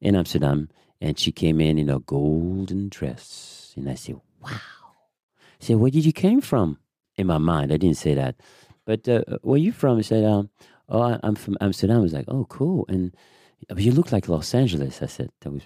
[0.00, 0.68] in Amsterdam.
[1.00, 3.72] And she came in in a golden dress.
[3.76, 4.50] And I said, wow.
[4.52, 4.60] I
[5.60, 6.78] said, where did you came from?
[7.16, 8.36] In my mind, I didn't say that.
[8.84, 9.98] But uh, where you from?
[9.98, 10.50] I said, um,
[10.88, 11.98] oh, I- I'm from Amsterdam.
[11.98, 12.84] I was like, oh, cool.
[12.88, 13.14] And
[13.76, 15.02] you look like Los Angeles.
[15.02, 15.62] I said, that was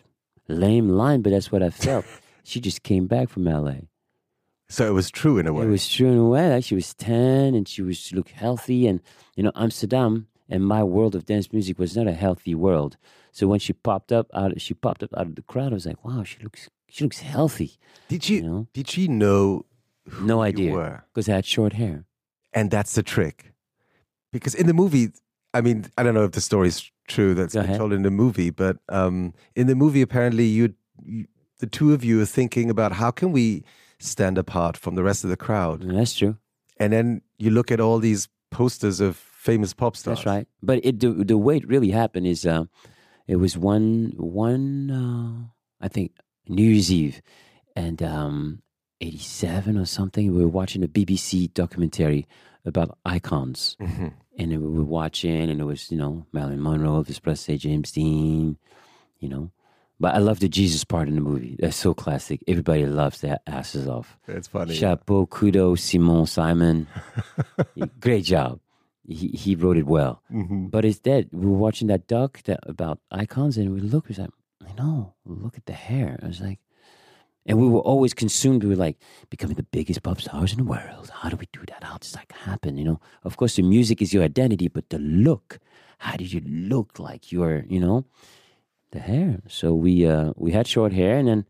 [0.48, 2.04] lame line, but that's what I felt.
[2.44, 3.74] she just came back from LA.
[4.68, 5.64] So it was true in a way.
[5.64, 6.50] It was true in a way.
[6.50, 8.86] Like she was 10 and she was she looked healthy.
[8.86, 9.00] And,
[9.34, 12.96] you know, Amsterdam and my world of dance music was not a healthy world.
[13.32, 15.72] So when she popped up out, she popped up out of the crowd.
[15.72, 17.78] I was like, wow, she looks, she looks healthy.
[18.08, 18.36] did she?
[18.36, 18.66] you know?
[18.72, 19.64] did she know
[20.20, 21.04] No idea.
[21.12, 22.04] Because I had short hair.
[22.52, 23.52] And that's the trick.
[24.32, 25.10] Because in the movie,
[25.54, 27.78] I mean, I don't know if the story's true that's Go been ahead.
[27.78, 31.26] told in the movie, but um, in the movie, apparently, you, you,
[31.58, 33.64] the two of you are thinking about how can we
[33.98, 35.82] stand apart from the rest of the crowd.
[35.82, 36.36] And that's true.
[36.78, 40.18] And then you look at all these posters of famous pop stars.
[40.18, 40.48] That's right.
[40.62, 42.64] But it the, the way it really happened is uh,
[43.26, 46.12] it was one one uh, I think
[46.48, 47.20] New Year's Eve,
[47.74, 48.62] and um,
[49.00, 50.34] eighty seven or something.
[50.34, 52.26] We were watching a BBC documentary
[52.68, 54.12] about icons, Mhm.
[54.38, 58.56] and we were watching, and it was you know Marilyn Monroe, Elvis Presley, James Dean,
[59.18, 59.50] you know.
[60.00, 61.56] But I love the Jesus part in the movie.
[61.58, 62.38] That's so classic.
[62.46, 64.16] Everybody loves their asses off.
[64.28, 64.72] It's funny.
[64.74, 66.86] Chapeau, kudos, Simon, Simon.
[68.00, 68.60] Great job.
[69.08, 70.22] He, he wrote it well.
[70.30, 70.70] Mhm.
[70.70, 74.04] But it's that we were watching that doc that about icons, and we look.
[74.06, 74.30] We was like,
[74.64, 75.14] I know.
[75.24, 76.18] Look at the hair.
[76.22, 76.60] I was like,
[77.48, 78.96] and we were always consumed with like
[79.30, 81.10] becoming the biggest pop stars in the world.
[81.20, 81.82] How do we do that?
[81.82, 82.76] How does that happen?
[82.76, 83.00] You know.
[83.24, 85.58] Of course, the music is your identity, but the look.
[85.98, 87.64] How did you look like you're?
[87.68, 88.04] You know,
[88.92, 89.40] the hair.
[89.48, 91.44] So we uh we had short hair, and then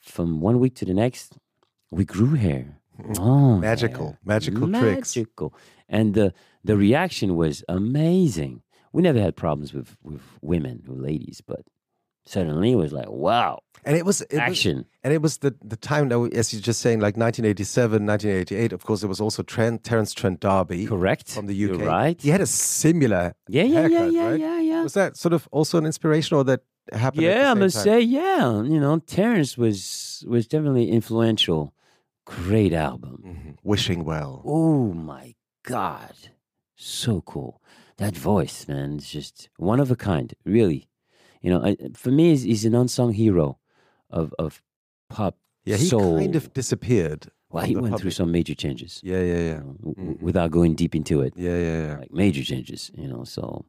[0.00, 1.38] from one week to the next,
[1.90, 2.80] we grew hair.
[3.18, 4.18] Oh, Magical, hair.
[4.24, 5.16] magical tricks.
[5.16, 5.54] Magical.
[5.88, 8.62] And the the reaction was amazing.
[8.92, 11.62] We never had problems with with women or ladies, but
[12.26, 14.86] suddenly it was like, wow, And it was it was, action.
[15.02, 18.72] and it was the the time that, we, as you're just saying, like 1987, 1988.
[18.72, 21.28] Of course, it was also Trent, Terence Trent D'Arby Correct.
[21.30, 21.78] from the UK.
[21.78, 22.20] You're right.
[22.20, 23.34] He had a similar.
[23.48, 24.40] Yeah, yeah, yeah, haircut, yeah, right?
[24.40, 24.82] yeah, yeah.
[24.82, 26.60] Was that sort of also an inspiration, or that
[26.92, 27.22] happened?
[27.24, 27.84] Yeah, I at the must time?
[27.84, 28.62] say, yeah.
[28.62, 31.72] You know, Terence was was definitely influential.
[32.24, 33.22] Great album.
[33.26, 33.56] Mhm.
[33.62, 34.40] Wishing well.
[34.46, 36.14] Oh my God.
[36.76, 37.60] So cool.
[37.98, 40.88] That voice, man, is just one of a kind, really.
[41.44, 43.58] You know, I, for me, he's, he's an unsung hero
[44.08, 44.62] of, of
[45.10, 46.16] pop Yeah, he soul.
[46.16, 47.26] kind of disappeared.
[47.50, 49.00] well, he went through some major changes.
[49.04, 50.20] Yeah, yeah, yeah, you know, Mhm.
[50.22, 51.34] without going deep into it.
[51.36, 51.96] yeah, yeah, yeah.
[51.98, 53.24] Like major changes, you know.
[53.24, 53.66] So,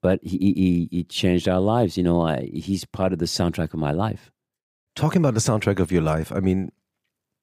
[0.00, 1.98] but he he, he changed our lives.
[1.98, 4.30] You know, I, he's part of the soundtrack of my life.
[4.96, 6.72] Talking about the soundtrack of your life, I mean,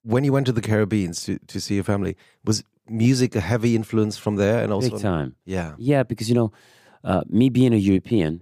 [0.02, 3.76] when you went to the Caribbean to, to see your family, was music a heavy
[3.76, 4.64] influence from there?
[4.64, 5.36] And also, Big time.
[5.46, 6.52] yeah, Yeah, because you know,
[7.04, 8.42] uh, me being a European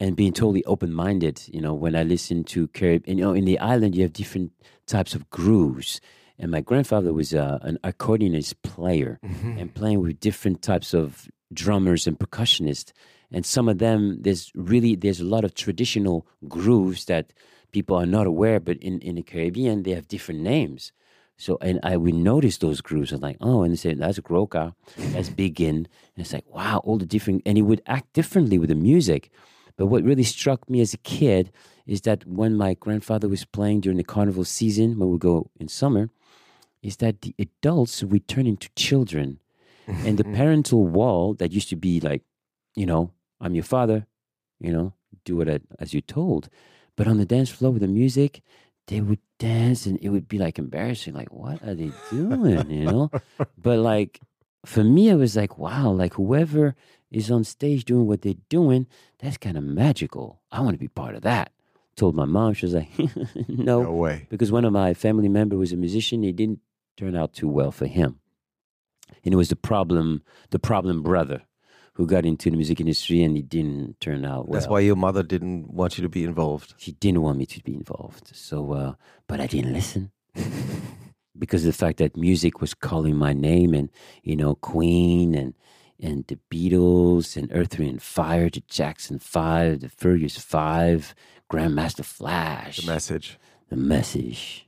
[0.00, 3.58] and being totally open-minded, you know, when I listen to Caribbean, you know, in the
[3.58, 4.50] island you have different
[4.86, 6.00] types of grooves,
[6.38, 9.58] and my grandfather was uh, an accordionist player Mm-hmm.
[9.58, 12.92] and playing with different types of drummers and percussionists,
[13.30, 17.32] and some of them there's really there's a lot of traditional grooves that
[17.72, 20.92] people are not aware, but in in the Caribbean they have different names.
[21.36, 23.12] So and I would notice those grooves.
[23.12, 24.74] I'm like, oh, and they say that's Gwoka,
[25.12, 25.86] that's Biguine.
[26.14, 29.30] And it's like, wow, all the different, and he would act differently with the music.
[29.76, 31.52] But what really struck me as a kid
[31.86, 35.68] is that when my grandfather was playing during the carnival season, when we go in
[35.68, 36.10] summer,
[36.82, 39.40] is that the adults would turn into children,
[39.86, 42.22] and the parental wall that used to be like,
[42.74, 44.06] you know, I'm your father,
[44.60, 46.48] you know, do what I, as you're told.
[46.96, 48.42] But on the dance floor with the music,
[48.86, 51.14] they would dance and it would be like embarrassing.
[51.14, 52.70] Like, what are they doing?
[52.70, 53.10] You know?
[53.58, 54.20] but like,
[54.64, 56.74] for me, it was like, wow, like whoever
[57.10, 58.86] is on stage doing what they're doing,
[59.18, 60.40] that's kind of magical.
[60.52, 61.52] I want to be part of that.
[61.96, 62.88] Told my mom, she was like,
[63.48, 64.26] no, No way.
[64.30, 66.22] because one of my family member was a musician.
[66.24, 66.60] It didn't
[66.96, 68.20] turn out too well for him,
[69.24, 71.42] and it was the problem, the problem brother,
[71.94, 74.58] who got into the music industry, and it didn't turn out well.
[74.60, 76.74] That's why your mother didn't want you to be involved.
[76.78, 78.30] she didn't want me to be involved.
[78.34, 78.94] So, uh,
[79.26, 80.10] but I didn't listen
[81.38, 83.90] because of the fact that music was calling my name, and
[84.22, 85.54] you know, Queen and
[86.02, 91.14] and the Beatles and Earth, Wind and Fire, the Jackson Five, the Furious Five,
[91.50, 93.38] Grandmaster Flash, The message.
[93.68, 94.66] the message.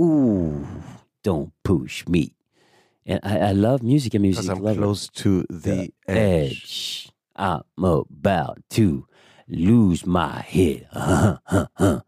[0.00, 0.66] Ooh,
[1.22, 2.34] don't push me.
[3.06, 4.80] And I, I love music and music Because I'm lover.
[4.80, 6.50] close to the, edge.
[6.56, 7.12] edge.
[7.36, 9.06] I'm about to
[9.48, 10.86] lose my head.
[10.92, 12.00] Uh-huh, uh-huh.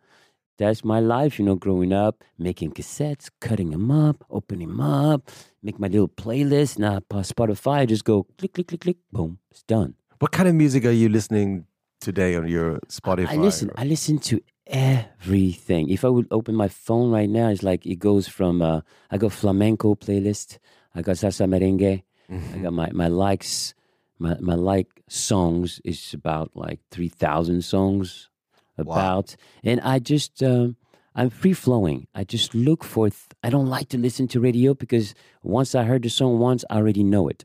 [0.62, 5.20] That's my life, you know, growing up, making cassettes, cutting them up, opening them up,
[5.62, 6.78] make my little playlist.
[6.78, 9.94] Now, Spotify, I just go click, click, click, click, boom, it's done.
[10.20, 11.66] What kind of music are you listening
[12.00, 13.28] today on your Spotify?
[13.30, 13.70] I listen.
[13.70, 15.88] or- I listen to everything.
[15.88, 18.62] If I would open my phone right now, it's like it goes from.
[18.62, 20.58] Uh, I got flamenco playlist.
[20.94, 22.02] I got salsa merengue.
[22.30, 22.62] I Mhm.
[22.62, 23.74] got my my likes.
[24.18, 28.28] My my like songs is about like three thousand songs.
[28.78, 30.76] About and I just um,
[31.14, 32.06] I'm free flowing.
[32.14, 33.10] I just look for.
[33.10, 36.64] Th- I don't like to listen to radio because once I heard the song once,
[36.70, 37.44] I already know it.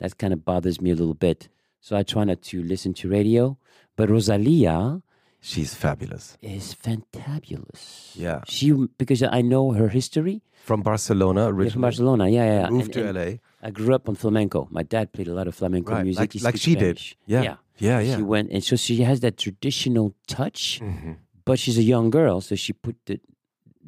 [0.00, 1.48] That kind of bothers me a little bit.
[1.80, 3.56] So I try not to listen to radio.
[3.96, 5.02] But Rosalia
[5.40, 6.36] She's fabulous.
[6.42, 8.10] is fantabulous.
[8.14, 8.40] Yeah.
[8.46, 10.42] She because I know her history.
[10.64, 11.70] From Barcelona Yeah, originally.
[11.70, 12.28] from Barcelona.
[12.28, 12.60] Yeah, yeah.
[12.62, 12.70] yeah.
[12.70, 13.36] Moved And- to and LA.
[13.66, 14.60] I grew up on flamenco.
[14.70, 16.04] My dad played a lot of flamenco Right.
[16.04, 16.20] music.
[16.20, 16.96] Like, He like she did.
[17.26, 17.42] Yeah.
[17.46, 17.56] yeah.
[17.88, 18.16] Yeah, yeah.
[18.16, 20.80] She went, and so she has that traditional touch.
[20.80, 21.16] Mhm.
[21.44, 23.16] But she's a young girl, so she put the,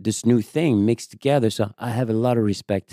[0.06, 1.48] this new thing mixed together.
[1.50, 2.88] So I have a lot of respect.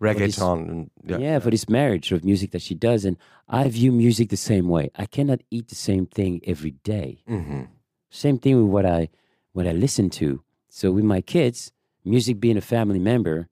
[0.00, 0.60] this- Reggaeton.
[0.70, 1.18] And, yeah.
[1.26, 3.16] yeah, for this marriage of music that she does, and
[3.48, 4.90] I view music the same way.
[4.96, 7.22] I cannot eat the same thing every day.
[7.28, 7.68] Mhm.
[8.10, 9.08] Same thing with what I
[9.52, 10.28] what I listen to.
[10.68, 11.70] So with my kids,
[12.04, 13.48] music being a family member,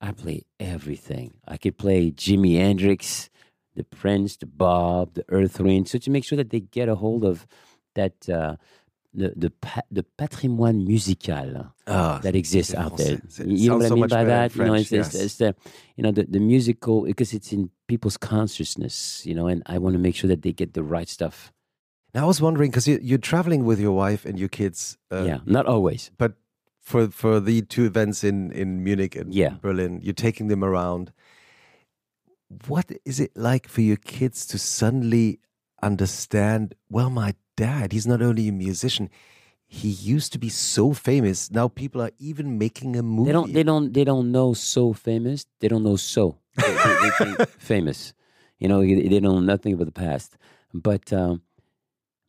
[0.00, 1.34] I play everything.
[1.46, 3.30] I could play Jimi Hendrix,
[3.74, 6.94] the Prince, the Bob, the Earth Wind, so to make sure that they get a
[6.94, 7.46] hold of
[7.94, 8.56] that uh,
[9.16, 13.14] the the pa- the patrimoine musical Ah, that exists out there.
[13.14, 14.54] It You know what I mean by that?
[14.54, 15.24] You know, French, it's, it's, yes.
[15.24, 15.54] it's the
[15.96, 19.24] you know the, the musical because it's in people's consciousness.
[19.24, 21.52] You know, and I want to make sure that they get the right stuff.
[22.14, 24.98] Now I was wondering because you, you're traveling with your wife and your kids.
[25.10, 26.10] Uh, yeah, not always.
[26.18, 26.34] But
[26.86, 29.54] for for the two events in in Munich and Yeah.
[29.60, 31.12] Berlin, you're taking them around.
[32.68, 35.40] What is it like for your kids to suddenly
[35.82, 36.74] understand?
[36.88, 39.10] Well, my dad, he's not only a musician.
[39.66, 41.50] He used to be so famous.
[41.50, 43.26] Now people are even making a movie.
[43.26, 43.52] They don't.
[43.52, 43.92] They don't.
[43.92, 45.46] They don't know so famous.
[45.58, 46.38] They don't know so.
[46.56, 48.14] They, they- they famous.
[48.60, 50.38] You know, they know nothing about the past.
[50.72, 51.42] But um,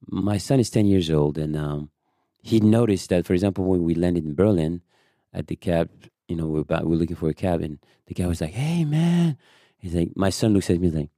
[0.08, 1.91] my son is ten years old, and um,
[2.47, 4.81] he noticed that, for example, when we landed in Berlin
[5.33, 5.89] at the cab,
[6.29, 8.86] you know, we're about, we're looking for a cab, and the guy was like, "Hey,
[8.86, 9.38] man,"
[9.77, 11.10] he's like, my son looks at me like,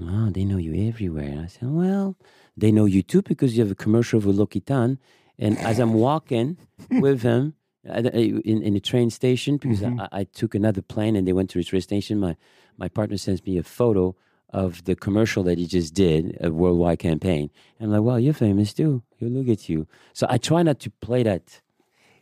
[0.00, 2.16] "Oh, they know you everywhere." And I said, "Well,
[2.56, 4.98] they know you too because you have a commercial for L'Occitane."
[5.40, 6.56] And as I'm walking
[6.90, 7.54] with him
[7.84, 10.00] at in, in the train station, because mm-hmm.
[10.00, 12.36] I, I took another plane and they went to the train station, my,
[12.76, 14.14] my partner sends me a photo
[14.52, 17.50] of the commercial that he just did, a worldwide campaign.
[17.78, 19.02] And I'm like, well, you're famous too.
[19.18, 19.86] You look at you.
[20.12, 21.60] So I try not to play that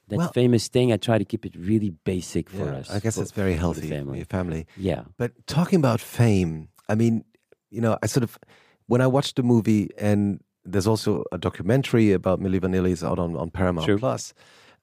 [0.09, 0.91] that Well- famous thing.
[0.91, 2.91] I try to keep it really basic for Yeah, us.
[2.91, 4.19] I guess for- that's very healthy for family.
[4.19, 4.67] your family.
[4.77, 5.03] Yeah.
[5.19, 7.25] But talking about fame, I mean,
[7.71, 8.39] you know, I sort of
[8.87, 13.19] when I watched the movie, and there's also a documentary about Milli Vanilli is out
[13.19, 13.99] on, on Paramount True.
[13.99, 14.33] Plus,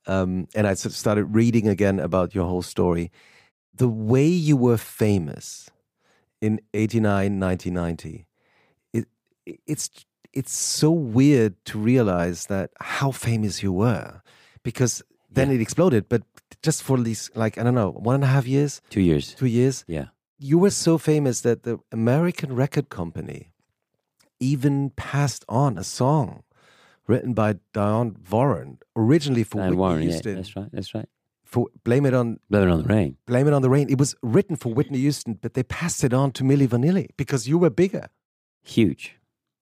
[0.06, 3.12] um, and I sort of started reading again about your whole story.
[3.74, 5.70] The way you were famous
[6.46, 8.28] in 89, 1990,
[8.94, 9.06] it,
[9.74, 9.90] it's
[10.40, 14.22] it's so weird to realize that how famous you were,
[14.64, 14.94] because
[15.38, 16.04] then it exploded.
[16.10, 16.22] But
[16.68, 19.34] just for these, like I don't know, one and a half years, Two years.
[19.42, 20.08] two years, Yeah.
[20.52, 23.52] you were so famous that the American record company
[24.40, 26.44] even passed on a song
[27.08, 30.70] written by Diane Warren, originally for Diane Whitney Warren, yeah, that's right.
[30.74, 31.10] That's right.
[31.46, 33.18] For Blame It On Blame it on the rain.
[33.28, 33.88] Blame It on the Rain.
[33.90, 37.48] It was written for Whitney Houston, but they passed it on to Milli Vanilli because
[37.48, 38.08] you were bigger.
[38.64, 39.16] Huge.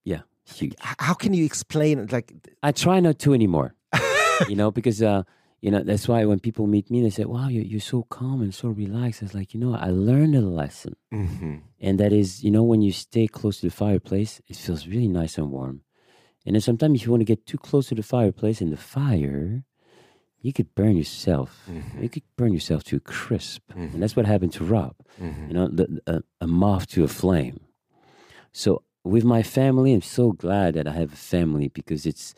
[0.05, 0.73] Yeah, huge.
[0.79, 2.11] How can you explain it?
[2.11, 3.75] Like, I try not to anymore.
[4.49, 5.23] you know, because uh,
[5.61, 8.41] you know that's why when people meet me, they say, "Wow, you're you're so calm
[8.41, 11.61] and so relaxed." It's like you know, I learned a lesson, Mhm.
[11.79, 15.07] and that is, you know, when you stay close to the fireplace, it feels really
[15.07, 15.81] nice and warm.
[16.45, 18.77] And then sometimes, if you want to get too close to the fireplace and the
[18.95, 19.63] fire,
[20.43, 21.49] you could burn yourself.
[22.03, 24.95] You could burn yourself to a crisp, and that's what happened to Rob.
[25.47, 27.59] You know, the, a, a moth to a flame.
[28.51, 32.35] So with my family, I'm so glad that I have a family because it's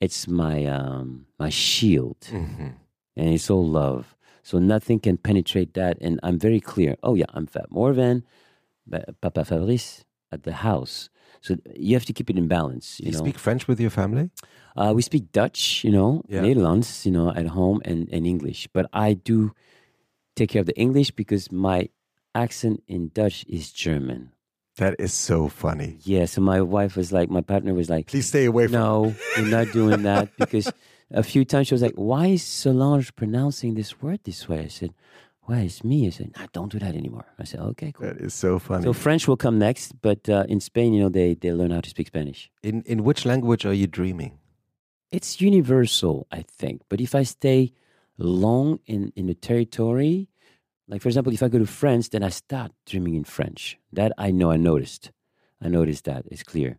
[0.00, 2.72] it's my um, my shield, Mhm.
[3.16, 4.16] and it's all love.
[4.42, 6.96] So nothing can penetrate that, and I'm very clear.
[7.02, 8.24] Oh yeah, I'm Fab Morvan,
[8.86, 11.08] but Papa Fabrice at the house.
[11.42, 12.98] So you have to keep it in balance.
[13.00, 14.30] You, you know, speak French with your family?
[14.76, 16.40] uh, we speak Dutch, you know, Yeah.
[16.42, 18.68] Nederlands, you know, at home, and, and English.
[18.72, 19.52] But I do
[20.36, 21.88] take care of the English because my
[22.34, 24.32] accent in Dutch is German.
[24.76, 25.98] That is so funny.
[26.04, 29.14] Yeah, so my wife was like, my partner was like, Please stay away from no,
[29.36, 30.72] we're not doing that because
[31.10, 34.60] a few times she was like, why is Solange pronouncing this word this way?
[34.60, 34.94] I said,
[35.44, 36.06] why, it's me.
[36.06, 37.24] I said, nah, don't do that anymore.
[37.38, 38.06] I said, okay, cool.
[38.06, 38.84] That is so funny.
[38.84, 41.80] So French will come next, but uh, in Spain, you know, they, they learn how
[41.80, 42.50] to speak Spanish.
[42.62, 44.38] in in which language are you dreaming?
[45.10, 46.82] It's universal, I think.
[46.88, 47.72] But if I stay
[48.18, 50.28] long in, in the territory,
[50.88, 53.78] like for example, if I go to France, then I start dreaming in French.
[53.92, 55.10] That I know I noticed.
[55.60, 56.24] I noticed that.
[56.30, 56.78] It's clear.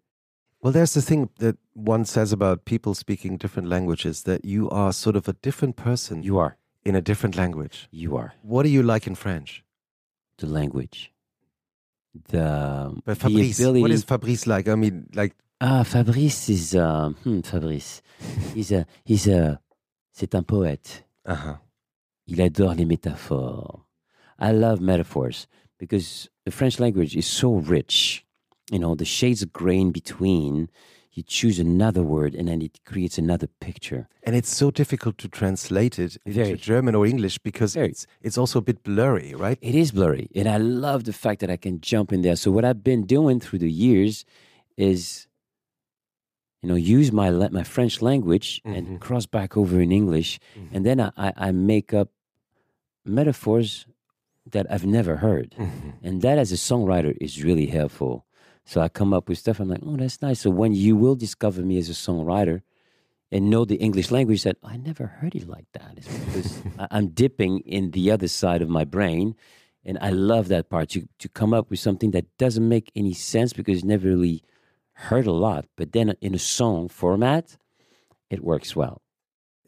[0.62, 4.94] Well, there's the thing that one says about people speaking different languages that you are
[4.94, 6.58] sort of a different person You are.
[6.86, 7.88] In a different language.
[7.92, 8.34] You are.
[8.42, 9.64] What do you like in French?
[10.38, 11.12] The language.
[12.30, 13.82] The, But the Fabrice, ability.
[13.82, 14.68] what is Fabrice like?
[14.68, 18.02] I mean, like, Ah, Fabrice is uh, hmm, Fabrice.
[18.54, 19.60] He's a he's a
[20.12, 21.04] c'est un poète.
[21.26, 21.56] uh-huh.
[22.28, 23.82] Il adore les métaphores.
[24.40, 25.48] I love metaphors
[25.80, 28.26] because the French language is so rich.
[28.72, 30.70] You know, the shades of gray in between.
[31.16, 34.08] You choose another word and then it creates another picture.
[34.26, 37.90] and it's so difficult to translate it into German or English because Very.
[37.90, 39.60] it's it's also a bit blurry, right?
[39.62, 40.26] It is blurry.
[40.40, 42.36] And I love the fact that I can jump in there.
[42.36, 44.26] So, what I've been doing through the years
[44.76, 45.28] is,
[46.62, 48.78] you know, use my, my French language Mhm.
[48.78, 50.40] and cross back over in English.
[50.58, 50.70] Mhm.
[50.74, 52.10] And then I, I, I make up
[53.06, 53.86] metaphors
[54.52, 55.56] that I've never heard.
[55.58, 55.94] Mhm.
[56.02, 58.26] And that as a songwriter is really helpful.
[58.66, 59.60] So I come up with stuff.
[59.60, 60.42] I'm like, oh, that's nice.
[60.42, 62.62] So when you will discover me as a songwriter
[63.32, 65.94] and know the English language, that I never heard it like that.
[65.98, 69.36] It's because I'm dipping in the other side of my brain.
[69.86, 73.14] And I love that part to, to come up with something that doesn't make any
[73.14, 74.44] sense because it's never really
[74.94, 75.66] heard a lot.
[75.76, 77.58] But then in a song format,
[78.30, 79.02] it works well.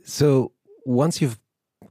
[0.06, 0.54] So
[0.86, 1.38] once you've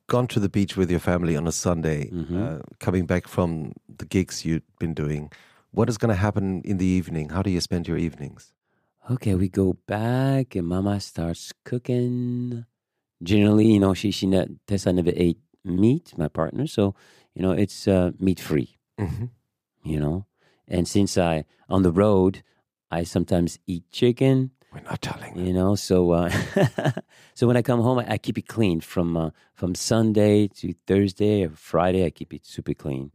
[0.07, 2.43] gone to the beach with your family on a Sunday, Mhm.
[2.61, 5.31] uh, coming back from the gigs you've been doing,
[5.75, 7.31] what is going to happen in the evening?
[7.31, 8.53] How do you spend your evenings?
[9.11, 12.65] Okay, we go back and Mama starts cooking.
[13.23, 16.95] Generally, you know, she she ne- Tessa never ate meat, my partner, so
[17.35, 18.79] you know it's uh, meat free.
[18.99, 19.27] Mm-hmm.
[19.83, 20.27] You know,
[20.69, 22.43] and since I on the road,
[22.91, 24.53] I sometimes eat chicken.
[24.73, 25.35] We're not telling.
[25.35, 25.45] them.
[25.47, 26.31] You know, so uh,
[27.35, 30.75] so when I come home, I, I keep it clean from uh, from Sunday to
[30.87, 32.07] Thursday or Friday.
[32.07, 33.13] I keep it super clean,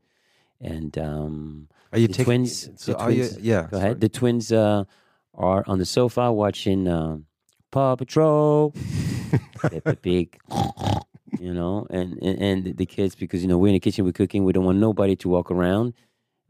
[0.62, 2.25] and um, Are you the taking?
[2.25, 3.43] twins- So the are twins- you?
[3.54, 3.67] Yeah.
[3.71, 3.99] Go ahead.
[4.02, 4.84] The twins uh,
[5.34, 7.17] are on the sofa watching uh,
[7.71, 8.73] Paw Patrol,
[9.56, 10.38] Peppa Pig,
[11.39, 14.12] you know, and, and and the kids because you know we're in the kitchen, we're
[14.12, 15.93] cooking, we don't want nobody to walk around,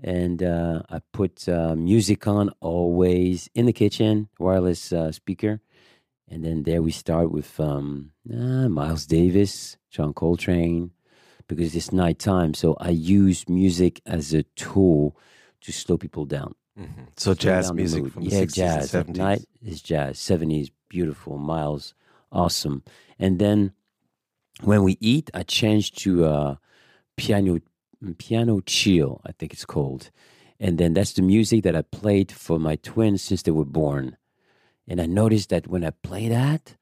[0.04, 5.60] and uh, I put uh, music on always in the kitchen, wireless uh, speaker,
[6.30, 10.92] and then there we start with um, uh, Miles Davis, John Coltrane,
[11.50, 15.18] because it's nighttime, so I use music as a tool
[15.62, 17.08] to slow people down Mhm.
[17.18, 18.14] So jazz music mood.
[18.14, 18.94] from the yeah, 60s jazz.
[18.96, 20.18] and At night is jazz.
[20.18, 21.38] Seventies, beautiful.
[21.38, 21.94] Miles,
[22.32, 22.84] awesome.
[23.18, 23.74] And then
[24.64, 26.56] when we eat, I change to uh,
[27.18, 27.60] piano
[28.18, 29.20] piano chill.
[29.26, 30.10] I think it's called.
[30.58, 34.16] And then that's the music that I played for my twins since they were born.
[34.88, 36.78] And I noticed that when I play that,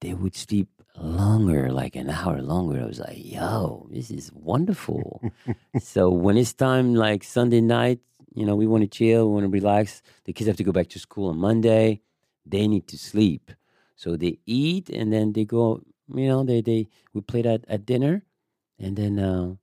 [0.00, 0.68] they would sleep
[1.00, 2.82] longer, like an hour longer.
[2.82, 5.22] I was like, yo, this is wonderful.
[5.80, 8.00] so when it's time, like Sunday night,
[8.34, 10.02] you know, we want to chill, we want to relax.
[10.24, 12.02] The kids have to go back to school on Monday.
[12.44, 13.50] They need to sleep.
[13.96, 15.82] So they eat and then they go,
[16.14, 18.22] you know, they, they we play that at dinner
[18.78, 19.54] and then uh,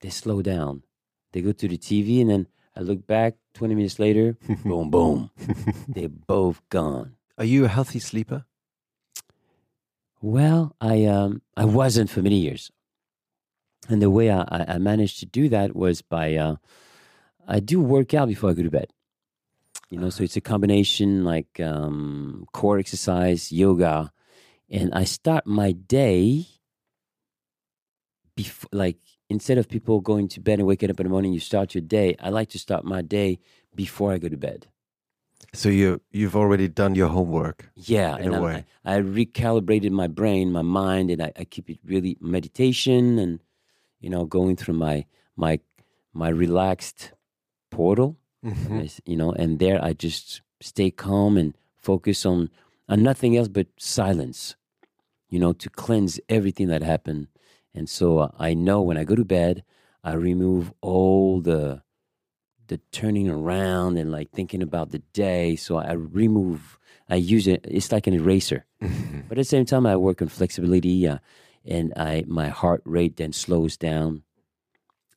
[0.00, 0.84] they slow down.
[1.32, 2.46] They go to the TV and then
[2.76, 5.30] I look back 20 minutes later, boom, boom.
[5.88, 7.16] They're both gone.
[7.36, 8.44] Are you a healthy sleeper?
[10.20, 12.72] Well, I um I wasn't for many years,
[13.88, 16.56] and the way I, I managed to do that was by uh,
[17.46, 18.90] I do work out before I go to bed.
[19.90, 24.12] You know, so it's a combination like um, core exercise, yoga,
[24.68, 26.46] and I start my day
[28.34, 28.98] before like
[29.30, 31.82] instead of people going to bed and waking up in the morning, you start your
[31.82, 32.16] day.
[32.20, 33.38] I like to start my day
[33.74, 34.66] before I go to bed.
[35.54, 37.70] So you you've already done your homework.
[37.74, 38.64] Yeah, in and a I, way.
[38.84, 43.40] I, recalibrated my brain, my mind, and I, I keep it really meditation and
[44.00, 45.60] you know going through my my
[46.12, 47.12] my relaxed
[47.70, 48.82] portal, Mhm.
[48.82, 52.50] Yes, you know, and there I just stay calm and focus on
[52.88, 54.56] on nothing else but silence,
[55.28, 57.28] you know, to cleanse everything that happened.
[57.74, 59.62] And so uh, I know when I go to bed,
[60.04, 61.82] I remove all the
[62.68, 65.56] the turning around and like thinking about the day.
[65.56, 67.66] So I remove, I use it.
[67.68, 68.64] It's like an eraser.
[69.28, 71.18] But at the same time, I work on flexibility, uh,
[71.66, 74.22] and I my heart rate then slows down,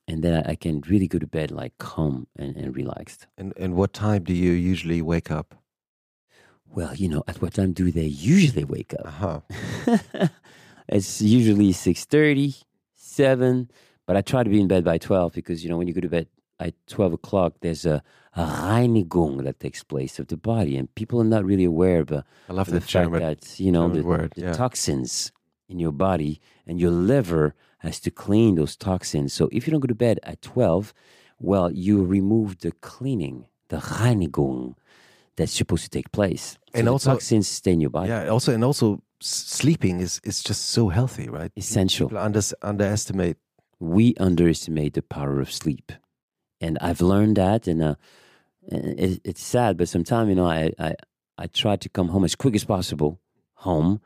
[0.06, 3.26] and then I, I can really go to bed like calm and, and relaxed.
[3.38, 5.62] And and what time do you usually wake up?
[6.74, 9.06] Well, you know, at what time do they usually wake up?
[9.06, 9.40] huh.
[10.88, 13.70] it's usually 6.30, 7,
[14.06, 16.00] but I try to be in bed by 12 because, you know, when you go
[16.00, 16.28] to bed
[16.66, 18.02] at 12 o'clock, there's a,
[18.36, 22.12] a Reinigung that takes place of the body, and people are not really aware of,
[22.12, 23.20] uh, I love the German.
[23.20, 25.32] that, you know, German the, word, the toxins
[25.68, 29.32] in your body and your liver has to clean those toxins.
[29.32, 30.92] So if you don't go to bed at 12,
[31.40, 34.74] well, you remove the cleaning, the Reinigung
[35.36, 36.44] that's supposed to take place.
[36.52, 38.08] So And the also- toxins stay in your body.
[38.10, 38.28] Yeah.
[38.28, 41.52] Also, and also, sleeping is is just so healthy, right?
[41.56, 42.08] Essential.
[42.08, 43.36] People under, underestimate.
[43.78, 45.92] we underestimate the power of sleep.
[46.62, 47.94] And I've learned that, and uh,
[48.68, 50.94] it, it's sad, but sometimes, you know, I, I,
[51.36, 53.18] I try to come home as quick as possible
[53.54, 54.00] home,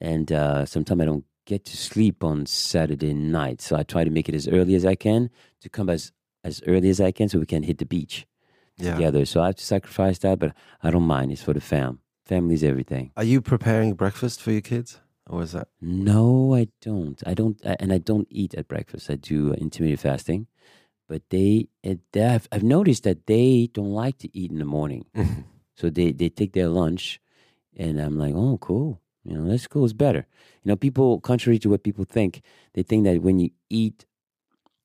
[0.00, 3.60] and uh, sometimes I don't get to sleep on Saturday night.
[3.60, 5.28] So I try to make it as early as I can
[5.60, 6.12] to come as,
[6.44, 8.26] as early as I can so we can hit the beach
[8.78, 8.92] Yeah.
[8.92, 9.24] together.
[9.26, 10.52] So I have to sacrifice that, but
[10.82, 11.32] I don't mind.
[11.32, 12.00] It's for the fam.
[12.24, 13.12] Family's everything.
[13.16, 15.68] Are you preparing breakfast for your kids, or is that?
[15.80, 17.22] No, I don't.
[17.26, 19.10] I don't, I, and I don't eat at breakfast.
[19.10, 20.46] I do intermittent fasting,
[21.08, 24.64] but they, eh, they have, I've noticed that they don't like to eat in the
[24.64, 25.40] morning, mm-hmm.
[25.74, 27.20] so they they take their lunch,
[27.76, 29.00] and I'm like, oh, cool.
[29.24, 29.84] You know, that's cool.
[29.84, 30.26] It's better.
[30.62, 32.42] You know, people, contrary to what people think,
[32.72, 34.06] they think that when you eat,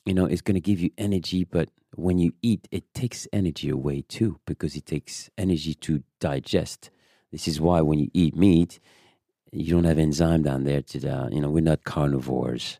[0.05, 3.69] you know, it's going to give you energy, but when you eat, it takes energy
[3.69, 6.89] away too, because it takes energy to digest.
[7.32, 8.80] This is why when you eat meat,
[9.51, 12.80] you don't have enzyme down there to the, you know, we're not carnivores.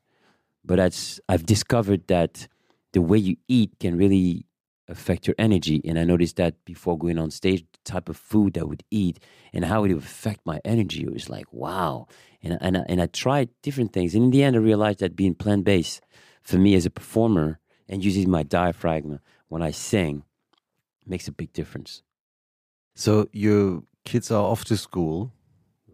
[0.66, 2.48] But that's, I've discovered that
[2.94, 4.46] the way you eat can really
[4.88, 5.82] affect your energy.
[5.86, 9.20] And I noticed that before going on stage, the type of food I would eat
[9.54, 11.04] and how it would affect my energy.
[11.04, 12.08] It was like, wow.
[12.44, 14.14] And, and, I- and I tried different things.
[14.14, 16.02] And in the end, I realized that being plant based
[16.42, 20.24] for me as a performer and using my diaphragm when I sing
[21.06, 22.04] makes a big difference.
[22.96, 25.32] So your kids are off to school.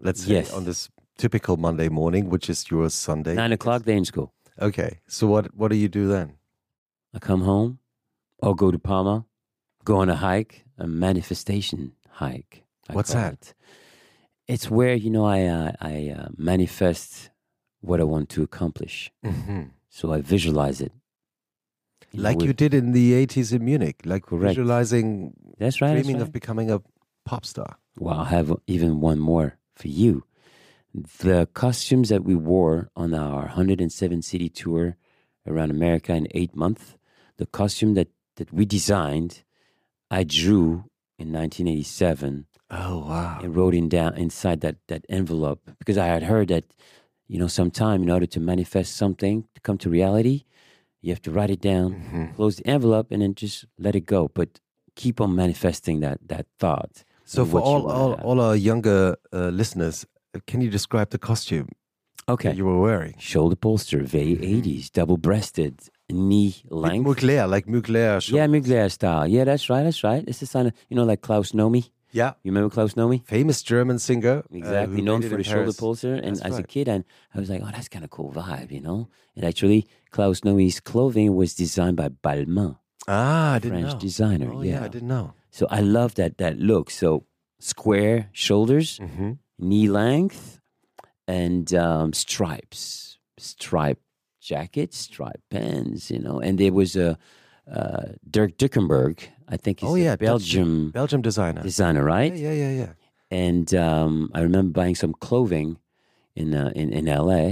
[0.01, 0.53] Let's say Yes.
[0.53, 3.35] on this typical Monday morning, which is your Sunday.
[3.35, 4.33] Nine o'clock, they're in school.
[4.61, 4.99] Okay.
[5.07, 6.33] So what what do you do then?
[7.13, 7.79] I come home,
[8.41, 9.25] I'll go to Palma,
[9.83, 12.63] go on a hike, a manifestation hike.
[12.89, 13.33] I What's that?
[13.33, 13.53] it.
[14.47, 17.29] It's where you know I uh, I uh, manifest
[17.81, 19.11] what I want to accomplish.
[19.89, 20.91] So I visualize it.
[22.13, 24.49] know, Like you with- did in the 80s in Munich, like Correct.
[24.49, 25.93] visualizing, That's right.
[25.93, 26.81] That's dreaming of becoming a
[27.25, 27.77] pop star.
[27.97, 30.23] Well, I have even one more for you.
[30.93, 34.95] The costumes that we wore on our 107 city tour
[35.47, 36.97] around America in eight months,
[37.39, 39.43] the costume that, that we designed,
[40.11, 40.65] I drew
[41.17, 43.39] in 1987 Oh, wow.
[43.41, 46.65] and wrote in down inside that, that envelope because I had heard that,
[47.27, 50.43] you know, sometime in order to manifest something to come to reality,
[51.01, 52.35] you have to write it down, Mhm.
[52.35, 54.21] close the envelope, and then just let it go.
[54.39, 54.59] But
[54.95, 56.93] keep on manifesting that that thought.
[57.25, 61.67] So for all, all, all our younger uh, listeners, uh, can you describe the costume
[62.27, 62.49] Okay.
[62.49, 63.13] that you were wearing?
[63.17, 65.75] Shoulder polster, V80s, double breasted,
[66.11, 67.05] knee length.
[67.07, 68.31] Mugler, like Mugler.
[68.31, 69.27] Yeah, Mugler style.
[69.27, 69.83] Yeah, that's right.
[69.83, 70.23] That's right.
[70.27, 71.89] It's the sign of, you know, like Klaus Nomi.
[72.11, 72.33] Yeah.
[72.43, 73.23] You remember Klaus Nomi?
[73.25, 74.39] Famous German singer.
[74.39, 74.95] uh, Exactly.
[74.97, 75.79] who Known for the shoulder Paris.
[75.79, 76.13] polster.
[76.15, 77.03] And That's as a kid, and
[77.35, 79.09] I was like, oh, that's kind of cool vibe, you know?
[79.35, 83.99] And actually, Klaus Nomi's clothing was designed by Balmain, Ah, I didn't French know.
[83.99, 84.51] designer.
[84.53, 84.79] Oh, yeah.
[84.79, 85.33] yeah, I didn't know.
[85.51, 86.89] So I love that that look.
[86.89, 87.25] So
[87.59, 89.31] square shoulders, Mm-hmm.
[89.59, 90.59] knee length,
[91.27, 94.01] and um, stripes, striped
[94.53, 96.39] jacket, striped pants, you know.
[96.45, 97.09] And there was a
[97.71, 98.03] uh,
[98.35, 99.23] Dirk Bikkembergs.
[99.47, 101.61] I think he's Oh, a yeah, Belgium Belgium designer.
[101.61, 102.33] designer, right?
[102.45, 102.93] Yeah, yeah, yeah, yeah.
[103.31, 105.77] and um, I remember buying some clothing
[106.35, 107.45] in uh, in in LA,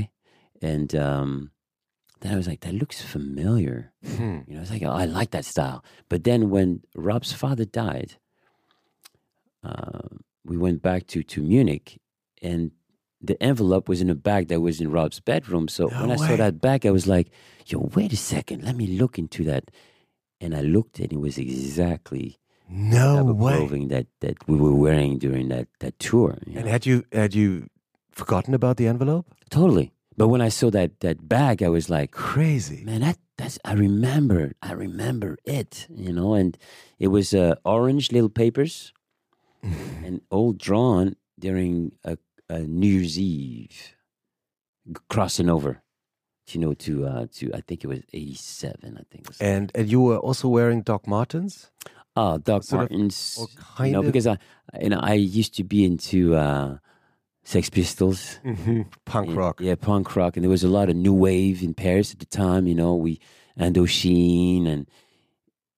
[0.62, 1.52] and um,
[2.22, 3.78] then I was like, that looks familiar.
[4.18, 4.40] Hmm.
[4.48, 5.80] You know, it's like oh, I like that style.
[6.10, 8.18] But then when Rob's father died,
[9.64, 10.08] uh,
[10.46, 12.00] we went back to to Munich,
[12.42, 12.72] and
[13.22, 15.68] the envelope was in a bag that was in Rob's bedroom.
[15.68, 17.30] So No when I saw that bag, I was like,
[17.66, 19.72] yo, wait a second, let me look into that.
[20.40, 22.38] And I looked, and it was exactly
[22.70, 23.56] No way.
[23.58, 26.38] clothing that, that we were wearing during that, that tour.
[26.46, 26.72] you And know.
[26.72, 27.68] had you had you
[28.12, 29.26] forgotten about the envelope?
[29.50, 29.92] Totally.
[30.16, 32.84] But when I saw that that bag, I was like, Crazy.
[32.84, 36.34] man, that that's I remember, I remember it, you know.
[36.36, 36.58] And
[37.00, 38.94] it was uh, orange little papers,
[39.64, 42.18] and all drawn during a,
[42.50, 43.96] a New Year's Eve,
[45.10, 45.82] crossing over,
[46.50, 49.28] you know, to uh, to I think it was eighty seven, I think.
[49.40, 51.72] And and you were also wearing Doc Martens?
[52.16, 53.38] Oh, Doc sort Martens,
[53.80, 54.38] you know, of- because I,
[54.82, 56.78] you know, I used to be into uh,
[57.44, 58.40] Sex Pistols.
[59.06, 59.60] Punk and- rock.
[59.62, 60.36] Yeah, punk rock.
[60.36, 62.96] And there was a lot of new wave in Paris at the time, you know,
[62.96, 63.20] we
[63.60, 64.88] Indochine and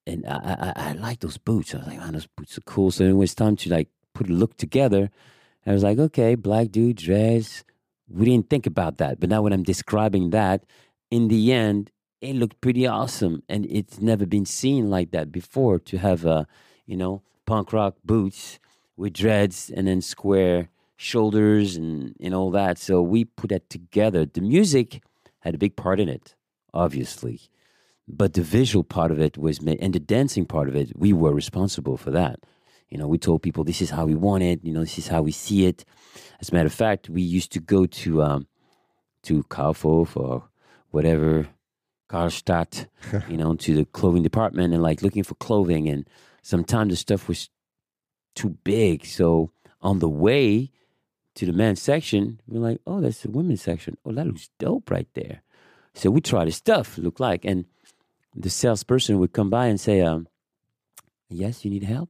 [0.08, 1.74] and I I, I like those boots.
[1.74, 2.92] I was like, man, those boots are cool.
[2.92, 5.10] So it was time to like put a look together.
[5.66, 7.64] I was like, okay, black dude, dress.
[8.08, 9.20] We didn't think about that.
[9.20, 10.64] But now when I'm describing that,
[11.12, 11.92] in the end,
[12.22, 13.44] it looked pretty awesome.
[13.48, 16.48] And it's never been seen like that before to have a,
[16.86, 18.60] you know, punk rock boots
[18.98, 22.78] with dreads and then square shoulders and, and all that.
[22.78, 24.26] So we put that together.
[24.26, 25.02] The music
[25.40, 26.36] had a big part in it,
[26.74, 27.42] obviously.
[28.08, 31.14] But the visual part of it was, ma- and the dancing part of it, we
[31.14, 32.40] were responsible for that.
[32.90, 34.64] You know, we told people this is how we want it.
[34.64, 35.86] You know, this is how we see it.
[36.42, 38.48] As a matter of fact, we used to go to um,
[39.24, 40.44] to Kaufhof or
[40.92, 41.48] whatever,
[42.10, 42.88] Karstadt,
[43.30, 45.88] you know, to the clothing department and like looking for clothing.
[45.88, 46.08] And
[46.42, 47.50] sometimes the stuff was
[48.36, 49.06] too big.
[49.06, 50.72] So on the way
[51.36, 53.98] to the men's section, we're like, oh, that's the women's section.
[54.06, 55.42] Oh, that looks dope right there.
[55.94, 57.46] So we try the stuff, look like.
[57.46, 57.66] And
[58.36, 60.28] the salesperson would come by and say, um,
[61.30, 62.10] yes, you need help?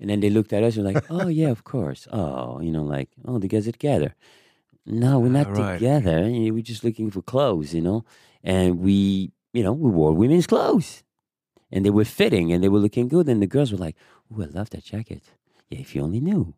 [0.00, 2.06] And then they looked at us and were like, oh, yeah, of course.
[2.12, 4.14] Oh, you know, like, oh, the guys are together.
[4.86, 5.74] No, we're not Ah, right.
[5.74, 6.22] together.
[6.30, 8.04] We're just looking for clothes, you know?
[8.44, 11.02] And we, you know, we wore women's clothes.
[11.72, 13.28] And they were fitting and they were looking good.
[13.28, 13.96] And the girls were like,
[14.32, 15.22] oh, I love that jacket.
[15.68, 16.54] Yeah, if you only knew.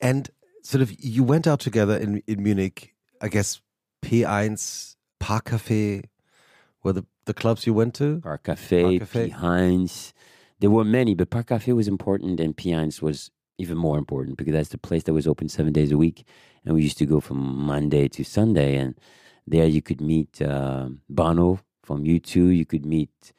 [0.00, 0.28] And
[0.62, 3.60] sort of you went out together in, in Munich, I guess
[4.02, 6.04] P1, Parkcafé
[6.82, 8.20] were the, the clubs you went to?
[8.20, 9.24] Park Cafe, Park Café.
[9.26, 9.30] P.
[9.30, 10.12] Heinz.
[10.60, 12.72] There were many, but Park Cafe was important and P.
[12.72, 15.98] Heinz was even more important because that's the place that was open seven days a
[15.98, 16.24] week.
[16.64, 18.76] And we used to go from Monday to Sunday.
[18.76, 18.94] And
[19.46, 22.56] there you could meet uh, Bono from U2.
[22.56, 23.32] You could meet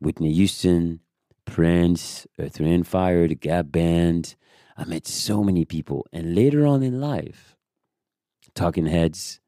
[0.00, 1.00] Whitney Houston,
[1.44, 4.34] Prince, Earth, Wind and Fire, the Gap Band.
[4.76, 6.06] I met so many people.
[6.12, 7.56] And later on in life,
[8.54, 9.40] Talking Heads,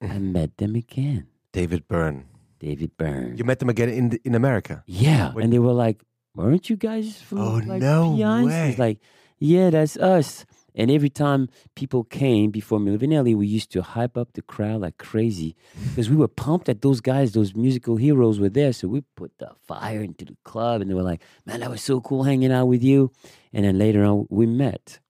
[0.00, 1.26] I met them again.
[1.52, 2.26] David Byrne.
[2.58, 3.36] David Byrne.
[3.36, 4.82] You met them again in in America.
[4.86, 6.02] Yeah, When- and they were like,
[6.38, 8.74] "Weren't you guys from Oh, like no Beyonce?" way.
[8.78, 8.98] Like,
[9.38, 14.28] "Yeah, that's us." And every time people came before Milli we used to hype up
[14.34, 15.56] the crowd like crazy
[15.88, 18.72] because we were pumped that those guys, those musical heroes, were there.
[18.72, 21.82] So we put the fire into the club, and they were like, "Man, that was
[21.82, 23.10] so cool hanging out with you."
[23.52, 25.00] And then later on, we met,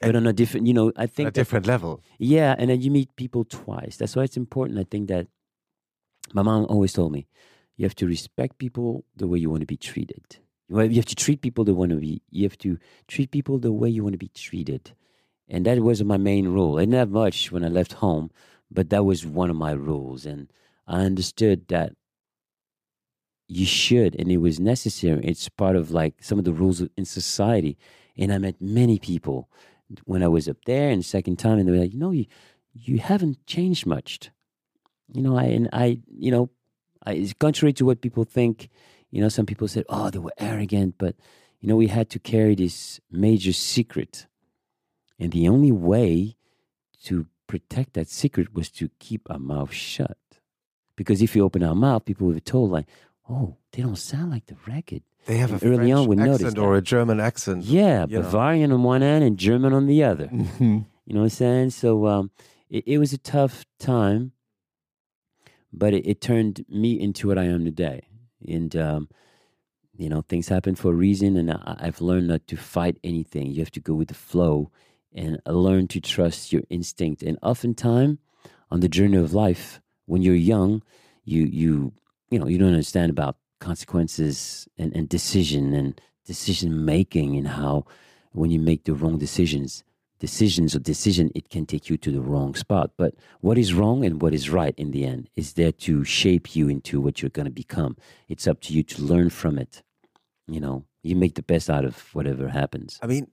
[0.00, 2.00] but on a different, you know, I think a that- different level.
[2.18, 3.96] yeah, and then you meet people twice.
[3.98, 4.78] That's why it's important.
[4.80, 5.28] I think that
[6.32, 7.26] my mom always told me,
[7.76, 10.38] you have to respect people the way you want to be treated.
[10.68, 12.22] You have you to treat people the want to be.
[12.30, 14.94] You have to treat people the way you want to be treated,
[15.48, 16.78] and that was my main rule.
[16.78, 18.30] I didn't have much when I left home,
[18.70, 20.50] but that was one of my rules, and
[20.86, 21.94] I understood that
[23.46, 25.20] you should, and it was necessary.
[25.24, 27.76] It's part of like some of the rules in society.
[28.16, 29.48] And I met many people
[30.04, 32.26] when I was up there and second time, and they were like, you know, you
[32.72, 34.30] you haven't changed much.
[35.12, 36.50] You know, I and I, you know,
[37.04, 38.68] I, it's contrary to what people think.
[39.14, 41.14] You know, some people said, oh, they were arrogant, but
[41.60, 44.26] you know, we had to carry this major secret,
[45.20, 46.36] and the only way
[47.04, 50.18] to protect that secret was to keep our mouth shut.
[50.96, 52.86] Because if you open our mouth, people would be told like,
[53.30, 55.02] oh, they don't sound like the record.
[55.26, 56.78] They have a And early French on we accent or that.
[56.78, 57.64] a German accent.
[57.64, 58.22] Yeah, you know.
[58.22, 60.26] Bavarian on one end and German on the other.
[60.26, 60.86] Mhm.
[61.06, 61.70] You know what I'm saying?
[61.70, 62.30] So um,
[62.68, 64.32] it, it was a tough time,
[65.72, 68.08] but it, it turned me into what I am today.
[68.48, 69.08] And, um,
[69.96, 73.50] you know, things happen for a reason, and I, I've learned not to fight anything.
[73.50, 74.70] You have to go with the flow
[75.12, 77.22] and uh, learn to trust your instinct.
[77.22, 78.18] And oftentimes,
[78.70, 80.82] on the journey of life, when you're young,
[81.24, 81.92] you, you,
[82.30, 87.84] you know, you don't understand about consequences and, and decision and decision making and how
[88.32, 89.84] when you make the wrong decisions,
[90.24, 92.86] decisions or decision, it can take you to the wrong spot.
[92.96, 93.12] But
[93.46, 96.64] what is wrong and what is right in the end is there to shape you
[96.74, 97.92] into what you're going to become.
[98.32, 99.82] It's up to you to learn from it.
[100.46, 102.98] You know, you make the best out of whatever happens.
[103.02, 103.24] I mean,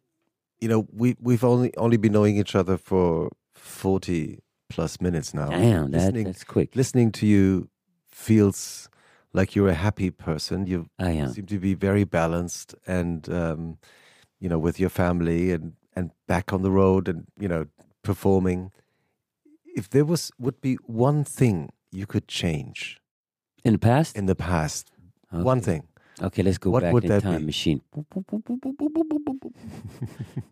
[0.59, 4.39] you know, we we've only only been knowing each other for forty
[4.69, 5.49] plus minutes now.
[5.49, 6.75] Damn, that, listening, that's quick.
[6.75, 7.69] listening to you
[8.09, 8.89] feels
[9.33, 10.67] like you're a happy person.
[10.67, 10.89] You
[11.33, 13.77] seem to be very balanced and um,
[14.41, 17.65] you know with your family and and back on the road and you know
[18.03, 18.71] performing
[19.75, 22.99] if there was would be one thing you could change
[23.63, 24.17] In the past?
[24.17, 24.91] in the past
[25.31, 25.83] one thing
[26.21, 27.45] Okay, let's go What back would in that time be?
[27.47, 27.81] machine.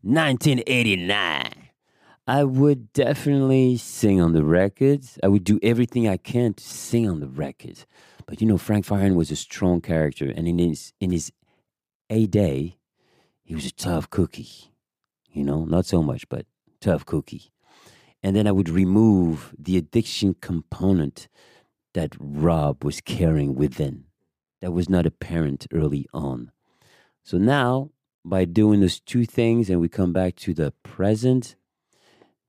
[0.01, 1.51] 1989.
[2.27, 5.17] I would definitely sing on the records.
[5.23, 7.85] I would do everything I can to sing on the records.
[8.25, 11.31] But you know, Frank Farian was a strong character, and in his in his
[12.09, 12.77] A day,
[13.43, 14.71] he was a tough cookie.
[15.31, 16.45] You know, not so much, but
[16.81, 17.51] tough cookie.
[18.21, 21.27] And then I would remove the addiction component
[21.93, 24.05] that Rob was carrying within
[24.61, 26.51] that was not apparent early on.
[27.23, 27.91] So now,
[28.25, 31.55] by doing those two things and we come back to the present,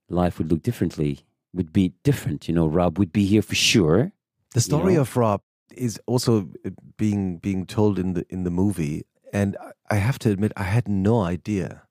[0.09, 1.20] life would look differently,
[1.55, 2.49] would be different.
[2.49, 4.12] You know, Rob would be here for sure.
[4.55, 5.03] the story know?
[5.03, 5.43] of rob
[5.74, 9.57] is also uh, being being told in the in the movie and
[9.89, 11.83] i have to admit i had no idea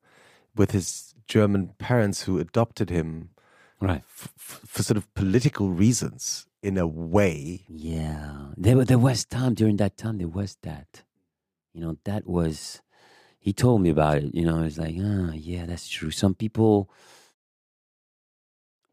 [0.60, 3.30] with his german parents who adopted him
[3.82, 4.03] Right.
[4.20, 8.51] f- f- for sort of political reasons in a way Yeah.
[8.57, 11.03] There, there was time during that time, there was that.
[11.74, 12.82] You know, that was,
[13.39, 14.36] he told me about it.
[14.36, 16.12] You know, it's like, ah, yeah, that's true.
[16.12, 16.89] Some people,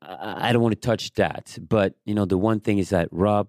[0.02, 1.58] I, I don't want to touch that.
[1.74, 3.48] But, you know, the one thing is that Rob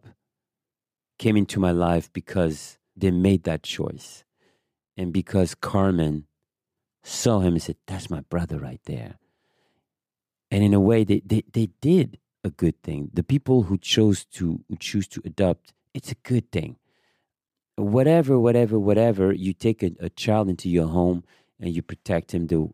[1.20, 4.24] came into my life because they made that choice.
[4.98, 6.26] And because Carmen
[7.08, 9.18] saw him and said, that's my brother right there.
[10.52, 13.10] And in a way, they, they, they did a good thing.
[13.14, 16.78] The people who chose to who choose to adopt, it's a good thing.
[17.76, 21.24] Whatever, whatever, whatever, you take a, a child into your home
[21.60, 22.70] and you protect him the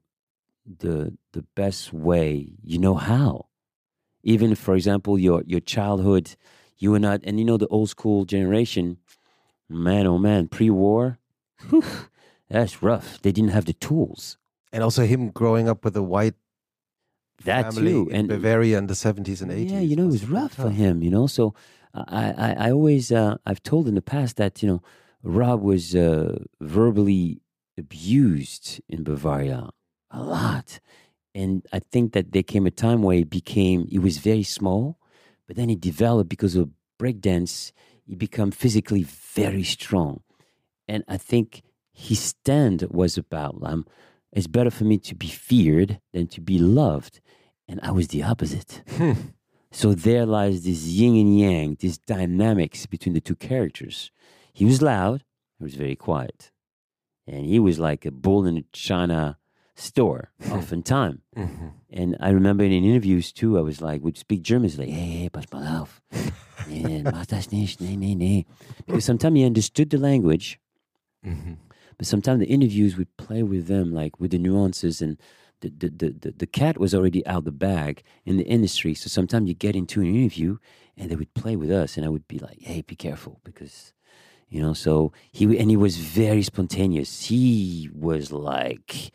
[0.65, 3.47] the the best way you know how.
[4.23, 6.36] Even for example, your your childhood,
[6.77, 8.97] you were not and you know the old school generation,
[9.69, 11.17] man oh man, pre war,
[12.53, 13.07] that's rough.
[13.23, 14.37] They didn't have the tools.
[14.73, 16.37] and also him growing up with a white
[17.45, 18.09] That family too.
[18.09, 19.71] in And Bavaria in the 70s and 80s.
[19.71, 21.27] Yeah, you know, it was rough for him, you know.
[21.27, 21.53] So
[21.93, 24.81] I, I, I always, uh, I've told in the past that, you know,
[25.39, 27.41] Rob was uh, verbally
[27.77, 29.69] abused in Bavaria
[30.11, 30.79] a lot.
[31.35, 34.97] And I think that there came a time where he became, he was very small,
[35.47, 36.69] but then he developed because of
[37.01, 37.71] breakdance,
[38.05, 40.21] he became physically very strong.
[40.87, 41.63] And I think
[41.93, 43.85] his stand was about, um,
[44.31, 47.21] it's better for me to be feared than to be loved.
[47.67, 48.81] And I was the opposite.
[49.71, 54.11] So there lies this yin and yang, this dynamics between the two characters.
[54.53, 55.23] He was loud,
[55.57, 56.51] he was very quiet.
[57.25, 59.37] And he was like a bull in a china
[59.75, 61.21] store, oftentimes.
[61.35, 61.71] Mhm.
[61.91, 64.89] And I remember in interviews too, I was like, would you speak German, it's like,
[64.89, 66.01] hey, hey, pass mal auf.
[66.67, 68.45] Nee, mach das nicht, nee, nee, nee.
[68.85, 70.59] Because sometimes he understood the language,
[71.25, 71.57] Mhm.
[71.97, 75.17] But sometimes the interviews would play with them, like with the nuances, and
[75.61, 78.93] the, the, the, the, cat was already out the bag in the industry.
[78.93, 80.57] So sometimes you get into an interview
[80.97, 83.93] and they would play with us, and I would be like, hey, be careful, because,
[84.49, 87.25] you know, so he, and he was very spontaneous.
[87.25, 89.11] He was like,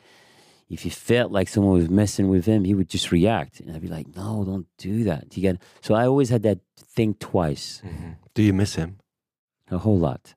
[0.69, 3.61] if he felt like someone was messing with him, he would just react.
[3.61, 5.37] And I'd be like, no, don't do that.
[5.37, 8.17] You got, so I always had that thing twice, Mhm.
[8.35, 8.99] Do you miss him?
[9.71, 10.35] a whole lot.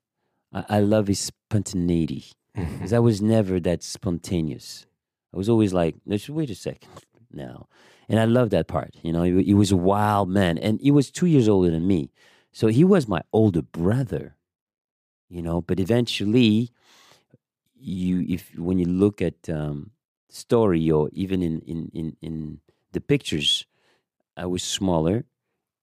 [0.53, 2.23] I, I love his spontaneity
[2.55, 4.85] because I was never that spontaneous.
[5.33, 6.89] I was always like, let's wait a second
[7.31, 7.67] now.
[8.07, 8.95] And I love that part.
[9.01, 11.87] You know, he, he was a wild man and he was two years older than
[11.87, 12.11] me.
[12.53, 14.35] So he was my older brother,
[15.29, 16.71] you know, but eventually
[17.75, 19.91] you, if, when you look at, um,
[20.29, 22.59] story or even in, in, in, in
[22.93, 23.65] the pictures,
[24.37, 25.25] I was smaller.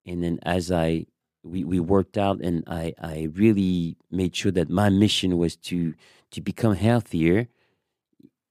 [0.07, 1.07] And then as I,
[1.49, 5.95] we, we worked out and I, I really made sure that my mission was to,
[6.33, 7.49] to become healthier.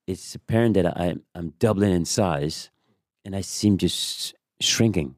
[0.05, 2.69] It's apparent that I, I'm doubling in size
[3.25, 5.15] and I seem just shrinking.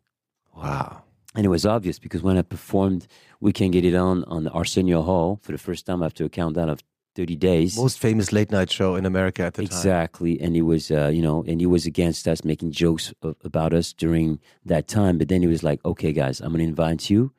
[0.56, 1.04] Wow.
[1.36, 3.08] And it was obvious because when I performed
[3.40, 6.30] We Can Get It On on the Arsenio Hall for the first time after a
[6.30, 6.82] countdown of
[7.16, 7.78] 30 days.
[7.78, 9.78] Most famous late night show in America at the time.
[9.78, 13.36] Exactly, and he was, uh, you know, and he was against us, making jokes of,
[13.44, 15.18] about us during that time.
[15.18, 17.34] But then he was like, "Okay, guys, I'm going to invite you,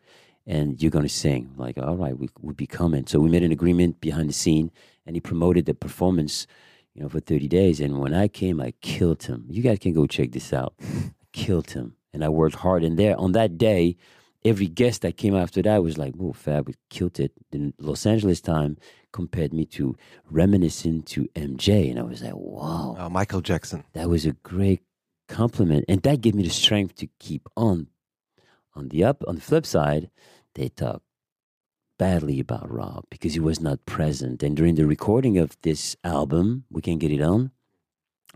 [0.46, 1.52] and you're going to sing.
[1.56, 3.06] Like, all right, we, we'll be coming.
[3.06, 4.70] So we made an agreement behind the scene,
[5.06, 6.46] and he promoted the performance,
[6.94, 7.80] you know, for 30 days.
[7.80, 9.46] And when I came, I killed him.
[9.48, 10.74] You guys can go check this out.
[11.32, 11.94] killed him.
[12.12, 12.82] And I worked hard.
[12.82, 13.96] And there, on that day,
[14.44, 18.04] every guest that came after that was like, "Oh, Fab, we killed it." The Los
[18.06, 18.78] Angeles Time
[19.12, 19.94] compared me to
[20.30, 23.84] reminiscent to MJ, and I was like, "Wow, Oh, Michael Jackson.
[23.92, 24.80] that was a great
[25.28, 27.86] compliment," and that gave me the strength to keep on.
[28.74, 30.10] On the up, on the flip side,
[30.54, 31.02] they talk
[31.98, 36.64] badly about Rob because he was not present, and during the recording of this album,
[36.70, 37.50] we can get it on.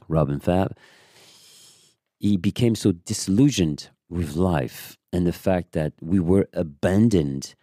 [0.09, 0.76] Rob and Fab,
[2.18, 7.55] he became so disillusioned with life and the fact that we were abandoned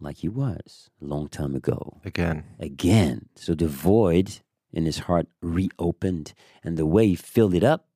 [0.00, 2.44] like he was a long time ago Again.
[2.58, 3.28] again.
[3.36, 4.40] So the void
[4.72, 7.86] in his heart reopened, and the way he filled it up,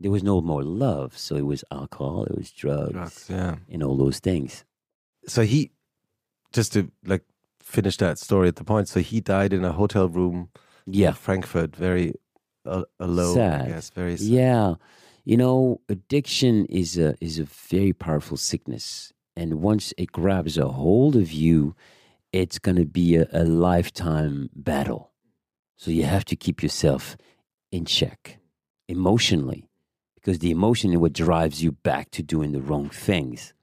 [0.00, 1.16] there was no more love.
[1.18, 3.56] So it was alcohol, it was drugs, Drugs, yeah.
[3.70, 4.64] and all those things.
[5.26, 5.70] So he,
[6.52, 7.24] just to like
[7.60, 10.50] finish that story at the point, so he died in a hotel room
[10.86, 12.14] in Yeah, Frankfurt, very
[12.64, 13.34] uh, alone.
[13.34, 13.68] Sad.
[13.68, 14.26] Yes, very sad.
[14.26, 14.74] yeah.
[15.24, 20.68] You know, addiction is a is a very powerful sickness, and once it grabs a
[20.68, 21.74] hold of you,
[22.32, 25.12] it's going to be a, a lifetime battle.
[25.76, 27.16] So you have to keep yourself
[27.70, 28.38] in check
[28.88, 29.67] emotionally,
[30.20, 33.54] because the emotion is what drives you back to doing the wrong things.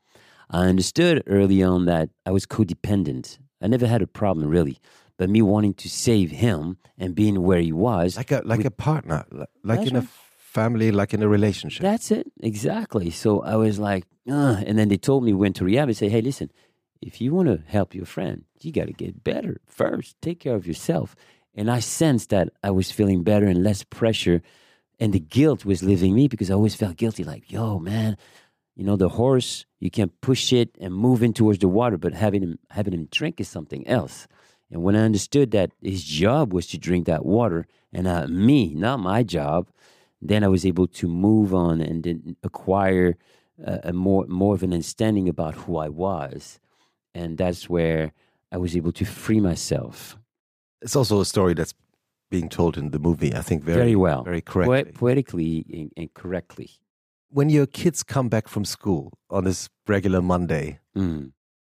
[0.49, 3.37] I understood early on that I was codependent.
[3.61, 4.77] I never had a problem really,
[5.17, 8.71] but me wanting to save him and being where he was, Like a like a
[8.71, 11.81] partner, li- like in a family, like in a relationship.
[11.81, 13.09] That's it, exactly.
[13.09, 16.09] So I was like, uh, and then they told me went to rehab and say,
[16.09, 16.51] hey, listen,
[17.01, 20.15] if you want to help your friend, you got to get better first.
[20.21, 21.15] Take care of yourself.
[21.53, 24.41] And I sensed that I was feeling better and less pressure,
[24.99, 27.23] and the guilt was leaving me because I always felt guilty.
[27.23, 28.17] Like, yo, man,
[28.75, 32.13] you know, the horse you can push it and move in towards the water, but
[32.13, 34.27] having him having him drink is something else.
[34.71, 38.73] And when I understood that his job was to drink that water, and not me,
[38.73, 39.69] not my job,
[40.21, 43.17] then I was able to move on and then acquire
[43.63, 46.59] a, a more more of an understanding about who I was,
[47.13, 48.13] and that's where
[48.51, 50.17] I was able to free myself
[50.81, 51.73] It's also a story that's
[52.35, 53.31] being told in the movie.
[53.41, 54.91] I think very, very, well, very correctly.
[55.01, 55.51] poetically
[56.01, 56.69] and, correctly.
[57.37, 60.65] when your kids come back from school on this regular Monday,
[60.95, 61.23] Mm.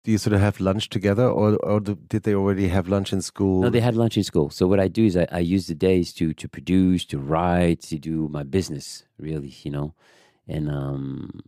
[0.05, 3.13] do you sort of have lunch together, or or do, did they already have lunch
[3.17, 3.59] in school?
[3.65, 4.49] No, they had lunch in school.
[4.59, 7.81] So what I do is I, I use the days to to produce, to write,
[7.91, 8.87] to do my business.
[9.27, 9.89] Really, you know,
[10.55, 11.41] and um,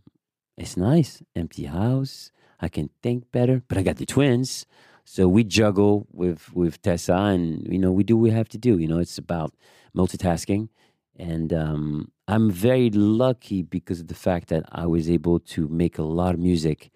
[0.61, 1.11] it's nice.
[1.35, 2.31] Empty house.
[2.65, 3.57] I can think better.
[3.67, 4.65] But I got the twins,
[5.03, 8.57] so we juggle with with Tessa, and you know we do what we have to
[8.57, 8.77] do.
[8.77, 9.53] You know, it's about
[9.95, 10.69] multitasking,
[11.17, 15.97] and um, I'm very lucky because of the fact that I was able to make
[15.97, 16.91] a lot of music,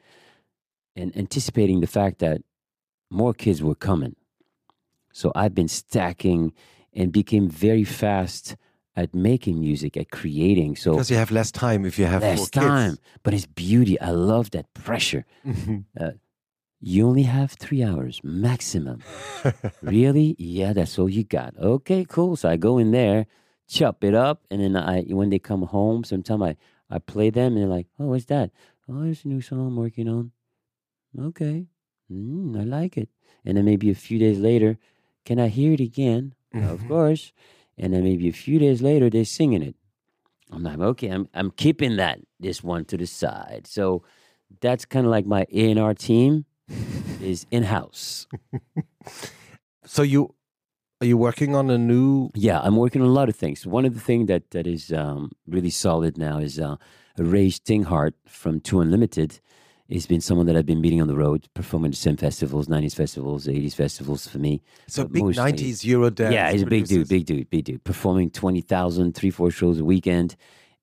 [0.96, 2.42] and anticipating the fact that
[3.10, 4.16] more kids were coming.
[5.12, 6.54] So I've been stacking
[6.94, 8.56] and became very fast
[8.96, 10.76] at making music, at creating.
[10.76, 14.00] So because you have less time if you have less time, but it's beauty.
[14.00, 15.26] I love that pressure.
[15.98, 16.12] kids.
[16.82, 19.02] You only have three hours maximum.
[19.82, 20.36] really?
[20.38, 21.56] Yeah, that's all you got.
[21.58, 22.36] Okay, cool.
[22.36, 23.28] So I go in there,
[23.68, 26.56] chop it up, and then I when they come home, sometimes I
[26.90, 28.52] I play them, and they're like, "Oh, what's that?
[28.88, 30.32] Oh, it's a new song I'm working on."
[31.18, 31.68] Okay,
[32.12, 33.10] mm, I like it.
[33.46, 34.78] And then maybe a few days later,
[35.24, 36.36] can I hear it again?
[36.54, 36.88] Of Mhm.
[36.88, 37.32] course.
[37.78, 39.76] And then maybe a few days later, they're singing it.
[40.52, 43.66] I'm like, okay, I'm I'm keeping that this one to the side.
[43.68, 44.04] So
[44.62, 46.46] that's kind of like my A and R team
[47.22, 48.28] is in house.
[49.86, 50.34] so you
[51.02, 52.30] are you working on a new?
[52.34, 53.66] Yeah, I'm working on a lot of things.
[53.68, 56.78] One of the things that that is um, really solid now is uh,
[57.18, 59.40] Ray Slijngaard from Two Unlimited.
[59.88, 62.96] He's been someone that I've been meeting on the road, performing at some festivals, 90s
[62.96, 64.64] festivals, 80s festivals for me.
[64.88, 66.34] So But big mostly- nineties Euro dance.
[66.34, 67.84] yeah, he's a big dude, big dude, big dude.
[67.84, 70.36] Performing 20,000, three, four shows a weekend.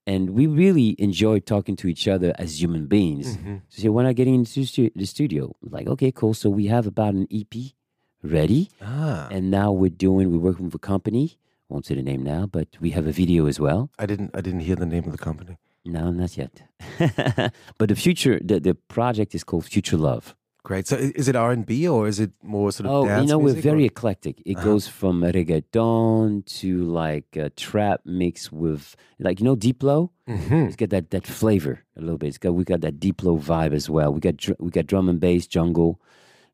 [0.06, 3.36] And we really enjoy talking to each other as human beings.
[3.36, 3.60] Mhm.
[3.68, 6.34] So when I get into stu- the studio, like, okay, cool.
[6.34, 7.74] So we have about an EP
[8.22, 8.68] ready.
[8.80, 11.36] Ah, And now we're doing, we're working with a company.
[11.68, 13.88] Won't say the name now, but we have a video as well.
[13.98, 15.56] I didn't I didn't hear the name of the company.
[15.84, 16.62] No, not yet.
[17.78, 20.34] but the future, the, the project is called Future Love.
[20.64, 20.86] Great.
[20.86, 23.28] So is it R and B or is it more sort of Oh, dance you
[23.28, 24.40] know, we're very or- eclectic.
[24.46, 24.64] It Uh-huh.
[24.64, 30.10] goes from reggaeton to like uh, trap mix with, like, you know, Diplo?
[30.28, 30.66] Mhm.
[30.68, 32.28] It's got that, that flavor a little bit.
[32.28, 34.12] It's got, we got that Diplo vibe as well.
[34.14, 36.00] We got, dr- we got drum and bass, jungle,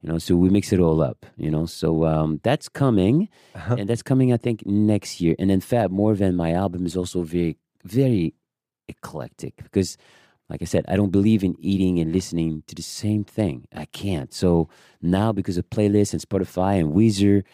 [0.00, 1.66] you know, so we mix it all up, you know.
[1.66, 3.28] So um, that's coming.
[3.54, 3.76] Uh-huh.
[3.78, 5.34] and that's coming I think next year.
[5.38, 8.32] And in fact, more than my album is also very, very
[8.88, 9.98] eclectic because
[10.48, 13.66] Like I said, I don't believe in eating and listening to the same thing.
[13.74, 14.32] I can't.
[14.32, 14.68] So
[15.02, 17.44] now, because of playlists and Spotify and Deezer,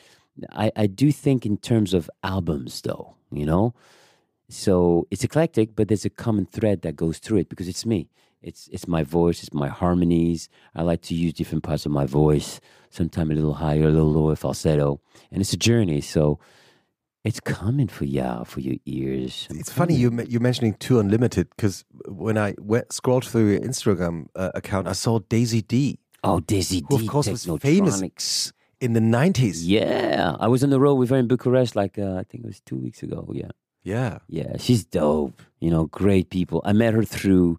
[0.53, 3.75] I, I do think in terms of albums, though, you know?
[4.49, 8.11] So it's eclectic, but there's a common thread that goes through it because it's me.
[8.43, 10.49] It's, it's my voice, it's my harmonies.
[10.77, 14.13] I like to use different parts of my voice, sometimes a little higher, a little
[14.13, 15.01] lower falsetto.
[15.33, 16.03] And it's a journey.
[16.03, 16.39] So
[17.25, 19.47] it's coming for you, for your ears.
[19.51, 23.51] I'm It's funny you me- you mentioning Two Unlimited because when I went, scrolled through
[23.53, 28.53] your Instagram uh, account, I saw Daisy Dee Oh, Who, D, of course, was famous.
[28.81, 29.67] In the nineties.
[29.67, 32.47] Yeah, I was on the road with her in Bucharest, like uh, I think it
[32.47, 33.29] was two weeks ago.
[33.33, 33.51] Yeah,
[33.83, 34.19] Yeah.
[34.29, 35.41] yeah, she's dope.
[35.61, 36.61] You know, great people.
[36.65, 37.59] I met her through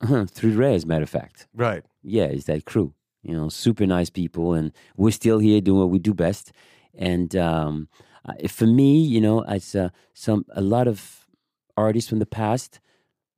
[0.28, 1.46] through Ray, as a matter of fact.
[1.54, 1.82] Right.
[2.02, 2.94] Yeah, it's that crew.
[3.22, 6.52] You know, super nice people, and we're still here doing what we do best.
[6.96, 7.88] And um,
[8.24, 11.26] uh, for me, you know, as uh, some a lot of
[11.76, 12.80] artists from the past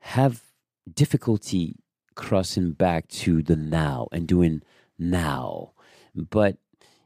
[0.00, 0.42] have
[0.92, 1.76] difficulty
[2.14, 4.62] crossing back to the now and doing
[4.98, 5.72] now,
[6.14, 6.56] but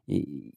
[0.07, 0.53] you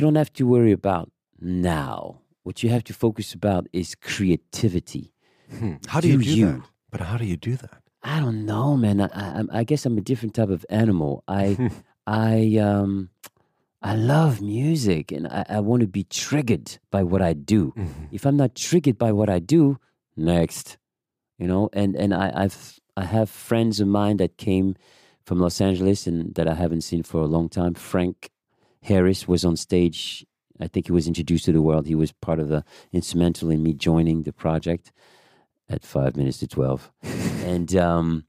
[0.00, 1.10] don't have to worry about
[1.40, 2.20] now.
[2.42, 5.12] What you have to focus about is creativity.
[5.50, 5.74] Hmm.
[5.86, 6.46] How do you Do do you.
[6.46, 6.62] that?
[6.90, 7.82] But how do you do that?
[8.02, 9.00] I don't know, man.
[9.00, 11.24] I, I, I guess I'm a different type of animal.
[11.26, 11.70] I,
[12.06, 13.08] I, um,
[13.84, 17.72] I love music, and I, I want to be triggered by what I do.
[17.76, 18.08] Mhm.
[18.12, 19.78] If I'm not triggered by what I do,
[20.16, 20.78] next,
[21.38, 21.68] you know.
[21.72, 24.74] And and I, I've I have friends of mine that came
[25.26, 27.74] from Los Angeles and that I haven't seen for a long time.
[27.74, 28.30] Frank
[28.82, 30.24] Harris was on stage.
[30.60, 31.86] I think he was introduced to the world.
[31.86, 34.92] He was part of the instrumental in me joining the project
[35.68, 36.90] at five minutes to twelve
[37.44, 38.24] and um,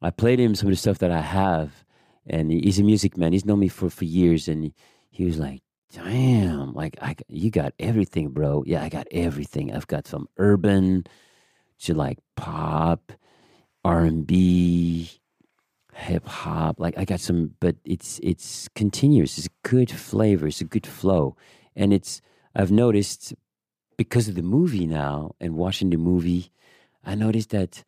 [0.00, 1.84] I played him some of the stuff that I have.
[2.26, 3.34] And he's a music man.
[3.34, 4.74] He's known me for, for years, and he,
[5.14, 5.62] he was like,
[5.92, 8.64] "Damn, like I, you got everything, bro.
[8.66, 9.72] Yeah, I got everything.
[9.72, 11.06] I've got some urban
[11.82, 13.12] to like pop,
[13.84, 15.08] R and B,
[15.94, 16.80] hip hop.
[16.80, 19.38] Like I got some, but it's it's continuous.
[19.38, 20.48] It's a good flavor.
[20.48, 21.36] It's a good flow,
[21.76, 22.20] and it's
[22.56, 23.34] I've noticed
[23.96, 26.50] because of the movie now and watching the movie,
[27.04, 27.84] I noticed that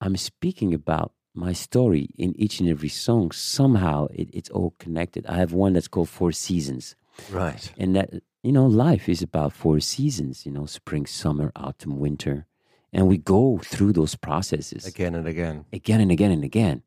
[0.00, 3.30] I'm speaking about my story in each and every song.
[3.30, 5.26] Somehow it, it's all connected.
[5.26, 6.94] I have one that's called Four Seasons.
[7.30, 7.72] Right.
[7.76, 8.10] And that,
[8.42, 12.46] you know, life is about four seasons, you know, spring, summer, autumn, winter.
[12.92, 15.64] And we go through those processes Again and again.
[15.72, 16.82] again and again and again.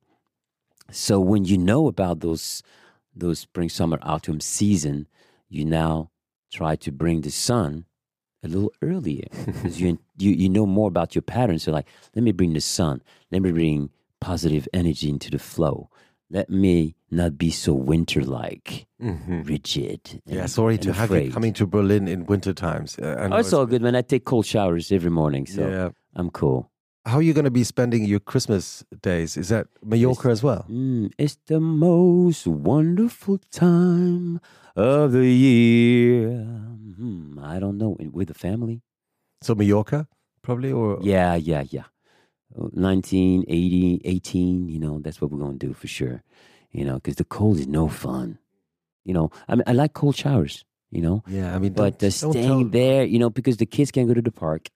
[0.92, 2.62] So when you know about those
[3.16, 5.08] those spring, summer, autumn season,
[5.48, 6.10] you now
[6.52, 7.86] try to bring the sun
[8.44, 11.64] a little earlier because you, you you know more about your patterns.
[11.64, 13.02] So like, let me bring the sun.
[13.32, 13.92] Let me bring
[14.24, 15.90] positive energy into the flow.
[16.30, 20.22] Let me not be so winter-like, hmm rigid.
[20.26, 22.98] Yeah, sorry and to have you coming to Berlin in winter times.
[22.98, 23.96] Uh, Oh, it's it's- all good, man.
[23.96, 25.90] I take cold showers every morning, so yeah.
[26.16, 26.72] I'm cool.
[27.06, 29.36] How are you going to be spending your Christmas days?
[29.38, 30.66] Is that Mallorca as well?
[30.70, 34.40] Mm, it's the most wonderful time
[34.76, 36.32] of the year.
[36.98, 37.98] Hmm, I don't know.
[38.18, 38.82] With the family?
[39.42, 40.08] So Mallorca,
[40.42, 41.88] probably, or Yeah, yeah, yeah.
[42.56, 46.24] 19, 80, 18, you know, that's what we're going to do for sure.
[46.72, 48.40] You know, because the cold is no fun.
[49.06, 51.54] You know, I mean, I like cold showers, you know, yeah.
[51.54, 54.32] I mean, but uh, staying there, you know, because the kids can't go to the
[54.32, 54.70] park.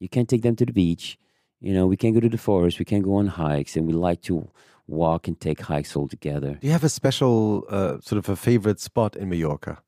[0.00, 1.18] You can't take them to the beach.
[1.60, 2.78] You know, we can't go to the forest.
[2.78, 3.76] We can't go on hikes.
[3.76, 4.48] And we like to
[4.86, 6.58] walk and take hikes all together.
[6.60, 9.82] Do you have a special uh, sort of a favorite spot in Mallorca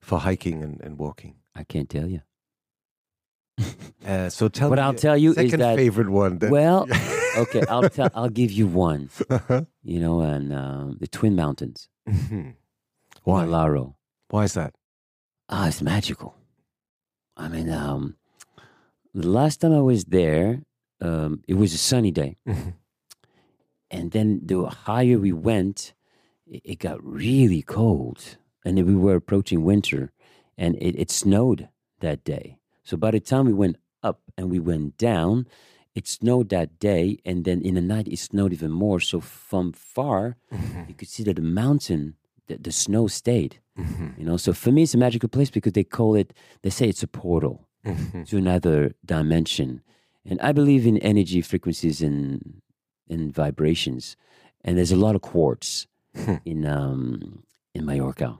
[0.00, 1.36] for hiking and, and walking?
[1.54, 2.22] I can't tell you.
[4.06, 6.38] Uh, so tell What me I'll tell you is that- favorite one.
[6.38, 6.86] That, Well,
[7.38, 8.08] okay, I'll tell.
[8.14, 9.10] I'll give you one.
[9.28, 9.64] Uh-huh.
[9.82, 12.54] You know, and um, the Twin Mountains, Mhm.
[13.24, 13.44] Why?
[13.44, 13.94] Malaro.
[14.30, 14.74] Why is that?
[15.48, 16.34] Ah, it's magical.
[17.36, 18.16] I mean, um,
[19.14, 20.62] the last time I was there,
[21.00, 22.74] um, it was a sunny day, Mhm.
[23.90, 25.94] and then the higher we went,
[26.46, 30.12] it, it got really cold, and then we were approaching winter,
[30.56, 31.68] and it, it snowed
[32.00, 32.57] that day.
[32.88, 35.46] So by the time we went up and we went down,
[35.94, 38.98] it snowed that day, and then in the night it snowed even more.
[39.00, 40.88] So from far, Mhm.
[40.88, 42.14] you could see that the mountain,
[42.46, 43.58] the, the snow stayed.
[43.76, 44.18] Mhm.
[44.18, 46.32] You know, so for me, it's a magical place because they call it.
[46.62, 48.26] They say it's a portal Mhm.
[48.28, 49.82] to another dimension,
[50.24, 52.62] and I believe in energy frequencies and
[53.10, 54.16] and vibrations.
[54.64, 55.86] And there's a lot of quartz
[56.52, 57.42] in um,
[57.74, 58.38] in Mallorca,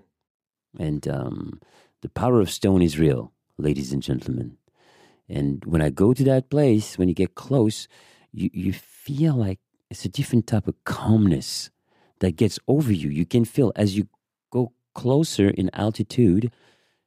[0.79, 1.61] and um,
[2.01, 4.57] the power of stone is real, ladies and gentlemen.
[5.29, 7.89] And when I go to that place, when you get close,
[8.33, 9.59] you, you feel like
[9.91, 11.71] it's a different type of calmness
[12.21, 13.11] that gets over you.
[13.11, 14.09] You can feel as you
[14.51, 16.51] go closer in altitude,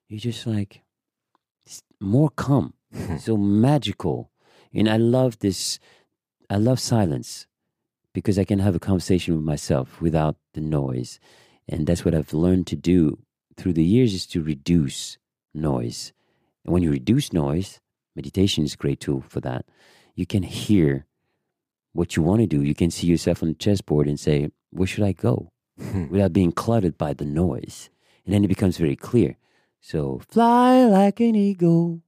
[0.08, 0.82] you're just like
[2.00, 2.74] more calm,
[3.20, 4.32] so magical.
[4.74, 5.80] And I love this.
[6.50, 7.48] I love silence
[8.14, 11.20] because I can have a conversation with myself without the noise.
[11.68, 13.20] And that's what I've learned to do
[13.58, 15.18] through the years is to reduce
[15.54, 16.14] noise.
[16.66, 17.80] And when you reduce noise,
[18.16, 19.66] meditation is a great tool for that.
[20.16, 21.06] You can hear
[21.94, 22.62] what you want to do.
[22.64, 25.52] You can see yourself on the chessboard and say, where should I go?
[26.10, 27.90] Without being cluttered by the noise.
[28.26, 29.38] And then it becomes very clear.
[29.80, 32.02] So fly like an eagle.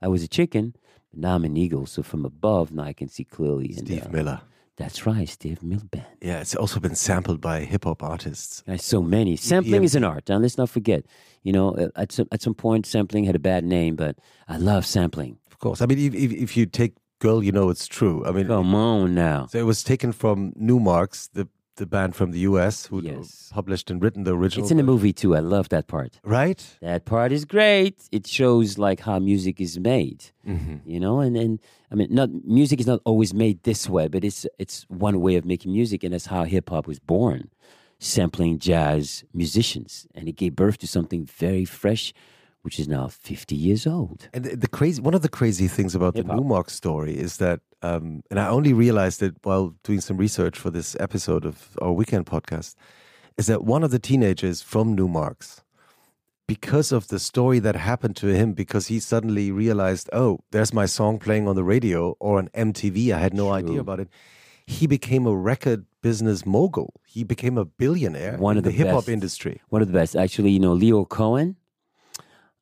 [0.00, 0.76] I was a chicken,
[1.10, 1.86] but now I'm an eagle.
[1.86, 3.74] So from above, now I can see clearly.
[3.76, 4.40] And, Steve uh, Miller.
[4.76, 6.04] That's right, Steve Milband.
[6.20, 8.62] Yeah, it's also been sampled by hip hop artists.
[8.66, 9.36] There's so many.
[9.36, 11.04] Sampling is an art, and let's not forget.
[11.42, 14.16] You know, uh, at some, at some point, sampling had a bad name, but
[14.48, 15.38] I love sampling.
[15.50, 15.80] Of course.
[15.80, 18.22] I mean, if, if, if you take Girl, You Know It's True.
[18.26, 19.46] I mean, Come on now.
[19.46, 23.50] so it was taken from Numarx, the, the band from the US who Yes.
[23.52, 24.64] published and written the original.
[24.64, 25.34] It's in the movie too.
[25.36, 26.18] I love that part.
[26.24, 26.60] Right?
[26.80, 27.96] That part is great.
[28.12, 30.20] It shows like how music is made.
[30.46, 30.76] Mm-hmm.
[30.92, 31.60] You know, and and
[31.90, 35.36] I mean, not music is not always made this way, but it's it's one way
[35.36, 37.50] of making music, and that's how hip hop was born,
[37.98, 42.12] sampling jazz musicians, and it gave birth to something very fresh,
[42.62, 44.28] which is now fifty years old.
[44.34, 46.38] And the, the crazy, one of the crazy things about the Hip-hop.
[46.38, 50.70] Numarx story is that, um, and I only realized it while doing some research for
[50.70, 52.74] this episode of our weekend podcast,
[53.36, 55.60] is that one of the teenagers from Numarx,
[56.46, 60.86] because of the story that happened to him, because he suddenly realized, oh, there's my
[60.86, 63.12] song playing on the radio or on MTV.
[63.12, 64.08] I had no idea about it.
[64.66, 66.94] He became a record business mogul.
[67.06, 69.60] He became a billionaire One in of the, the hip hop industry.
[69.68, 70.50] One of the best, actually.
[70.50, 71.56] You know, Lyor Cohen,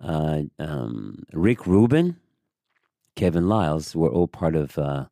[0.00, 2.16] uh, um, Rick Rubin,
[3.16, 5.06] Kevin Liles were all part of uh,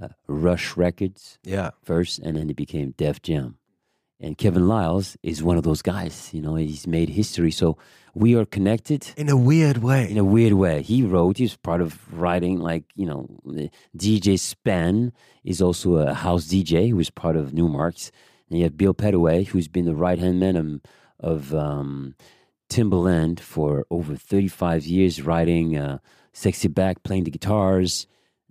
[0.00, 1.38] uh, Rush Records.
[1.44, 1.70] Yeah.
[1.82, 3.56] first, and then it became Def Jam.
[4.22, 6.28] And Kevin Liles is one of those guys.
[6.34, 7.50] You know, he's made history.
[7.50, 7.78] So
[8.14, 10.10] we are connected In a weird way.
[10.10, 10.82] in a weird way.
[10.82, 11.38] He wrote.
[11.38, 12.58] He was part of writing.
[12.60, 13.28] Like you know,
[13.96, 18.10] DJ Span is also a house DJ who was part of Numarx.
[18.50, 20.80] And you have Bill Pettaway, who's been the right hand man of,
[21.18, 22.14] of um,
[22.68, 25.98] Timbaland for over thirty five years, writing uh,
[26.32, 28.06] "Sexy Back," playing the guitars.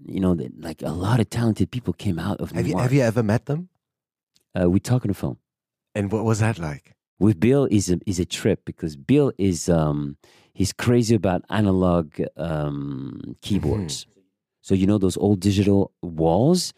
[0.05, 2.93] You know, the- like a lot of talented people came out of have you have
[2.93, 3.69] you ever met them?
[4.59, 5.37] Uh, we talk on the phone.
[5.95, 6.95] And what was that like?
[7.19, 10.15] With Bill is a, is a trip because Bill is um,
[10.53, 14.05] he's crazy about analog um, keyboards.
[14.61, 16.73] So you know those old digital walls.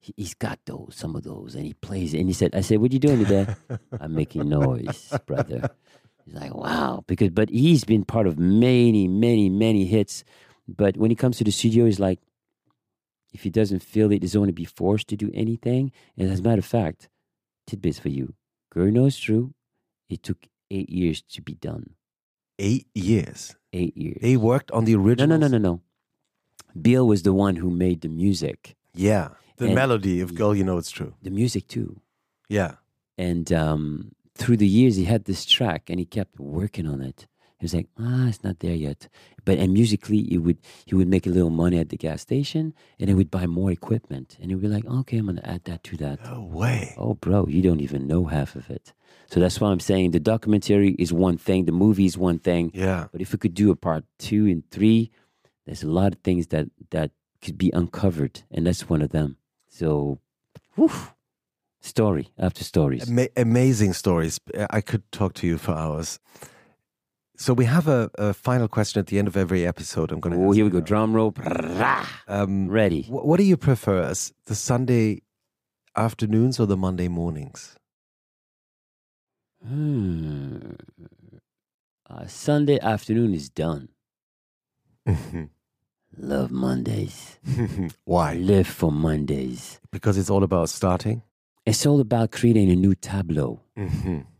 [0.00, 2.14] He- He's got those, some of those, and he plays.
[2.14, 2.18] it.
[2.20, 3.46] And he said, "I said, what are you doing today?
[4.00, 5.70] I'm making noise, brother."
[6.24, 10.22] He's like, "Wow," because but he's been part of many, many, many hits.
[10.68, 12.20] But when he comes to the studio, he's like,
[13.32, 15.92] if he doesn't feel it, he doesn't want to be forced to do anything.
[16.16, 17.08] And as a matter of fact,
[17.66, 18.34] tidbits for you.
[18.70, 19.54] Girl knows true.
[20.08, 21.90] It took eight years to be done.
[22.58, 23.54] Eight years.
[23.72, 24.18] Eight years.
[24.22, 25.26] They worked on the original.
[25.28, 25.80] no, no, no, no, no.
[26.80, 28.76] Bill was the one who made the music.
[28.94, 32.00] Yeah, the And- melody of "Girl, You Know It's True." The music too.
[32.48, 32.76] Yeah,
[33.18, 37.26] And um, through the years, he had this track, and he kept working on it.
[37.58, 39.08] He was like, ah, it's not there yet.
[39.46, 42.74] But and musically, he would he would make a little money at the gas station,
[43.00, 45.82] and he would buy more equipment, and he'd be like, okay, I'm gonna add that
[45.84, 46.22] to that.
[46.24, 46.94] no way.
[46.98, 48.92] Oh, bro, you don't even know half of it.
[49.28, 52.70] So that's why I'm saying the documentary is one thing, the movie is one thing.
[52.74, 55.10] Yeah, But if we could do a part two and three,
[55.64, 57.10] there's a lot of things that that
[57.42, 59.36] could be uncovered, and that's one of them.
[59.68, 60.20] So,
[60.74, 60.90] whew,
[61.80, 63.08] story after stories.
[63.08, 64.38] Ama- amazing stories.
[64.70, 66.18] I could talk to you for hours.
[67.38, 70.10] So we have a, a final question at the end of every episode.
[70.10, 70.42] I'm going to.
[70.44, 70.80] Oh, here we go.
[70.80, 71.34] Drum roll.
[72.28, 73.02] Um, Ready.
[73.02, 75.22] wh- what do you prefer, as the Sunday
[75.96, 77.76] afternoons or the Monday mornings?
[79.66, 80.72] Hmm.
[82.08, 83.88] Uh, Sunday afternoon is done.
[86.16, 87.38] Love Mondays.
[88.04, 88.34] Why?
[88.34, 89.80] live for Mondays.
[89.92, 91.22] Because it's all about starting.
[91.66, 93.60] It's all about creating a new tableau.
[93.76, 94.20] Mm-hmm.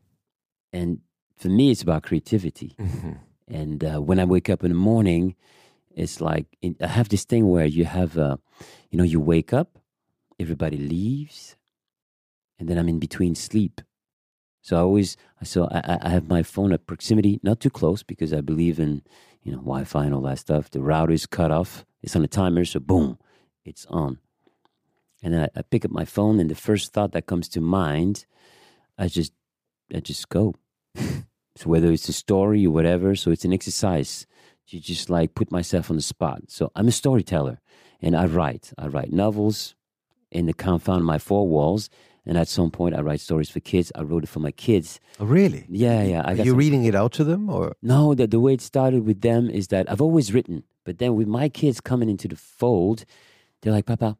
[0.72, 1.00] And
[1.36, 2.74] for me, it's about creativity.
[2.78, 3.12] Mm-hmm.
[3.48, 5.36] And uh, when I wake up in the morning,
[5.94, 8.36] it's like it, I have this thing where you have, uh,
[8.90, 9.78] you know, you wake up,
[10.40, 11.56] everybody leaves,
[12.58, 13.80] and then I'm in between sleep.
[14.62, 18.02] So I always, so I, I- I have my phone at proximity, not too close,
[18.02, 19.02] because I believe in,
[19.42, 20.70] you know, Wi-Fi and all that stuff.
[20.70, 23.18] The router is cut off; it's on a timer, so boom,
[23.64, 24.18] it's on.
[25.22, 27.60] And then I, I pick up my phone, and the first thought that comes to
[27.60, 28.26] mind,
[28.98, 29.32] I just,
[29.94, 30.54] I just go.
[31.58, 34.26] So whether it's a story or whatever, so it's an exercise
[34.68, 36.42] to just like put myself on the spot.
[36.48, 37.62] So I'm a storyteller
[38.02, 38.74] and I write.
[38.76, 39.74] I write novels
[40.30, 41.88] in the confound of my four walls.
[42.26, 43.90] And at some point I write stories for kids.
[43.94, 45.00] I wrote it for my kids.
[45.18, 45.64] Oh, really?
[45.70, 46.20] Yeah, yeah.
[46.26, 48.60] I Are you some- reading it out to them, or no, the, the way it
[48.60, 52.28] started with them is that I've always written, but then with my kids coming into
[52.28, 53.06] the fold,
[53.62, 54.18] they're like, Papa,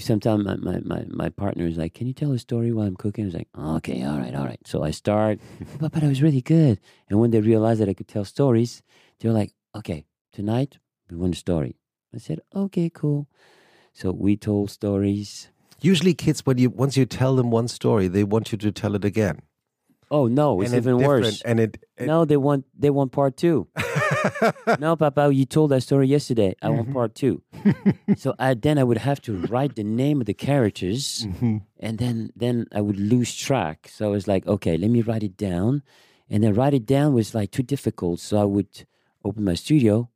[0.00, 2.96] Sometimes my, my, my, my partner is like, Can you tell a story while I'm
[2.96, 3.24] cooking?
[3.24, 4.60] I was like, Okay, all right, all right.
[4.66, 5.38] So I start,
[5.80, 6.80] but, but I was really good.
[7.08, 8.82] And when they realized that I could tell stories,
[9.20, 10.78] they were like, Okay, tonight
[11.10, 11.76] we want a story.
[12.14, 13.28] I said, Okay, cool.
[13.92, 15.48] So we told stories.
[15.80, 18.96] Usually, kids, when you once you tell them one story, they want you to tell
[18.96, 19.42] it again.
[20.10, 21.42] Oh no, it's and even worse.
[21.42, 23.68] And it, it no, they want they want part two.
[24.78, 26.54] no, Papa, you told that story yesterday.
[26.62, 27.42] I want part two.
[28.16, 31.26] so I, then I would have to write the name of the characters,
[31.78, 33.88] and then then I would lose track.
[33.92, 35.82] So I was like, okay, let me write it down,
[36.30, 38.20] and then write it down was like too difficult.
[38.20, 38.86] So I would
[39.24, 40.08] open my studio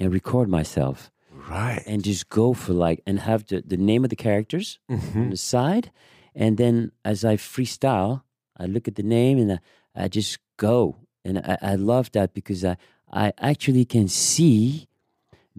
[0.00, 1.10] and record myself
[1.48, 1.82] right.
[1.86, 5.20] and just go for like and have the, the name of the characters Mm-hmm.
[5.20, 5.90] on the side,
[6.34, 8.22] and then as I freestyle,
[8.58, 9.58] I look at the name and I,
[10.04, 12.76] I just go, and I, I love that because I
[13.12, 14.88] I actually can see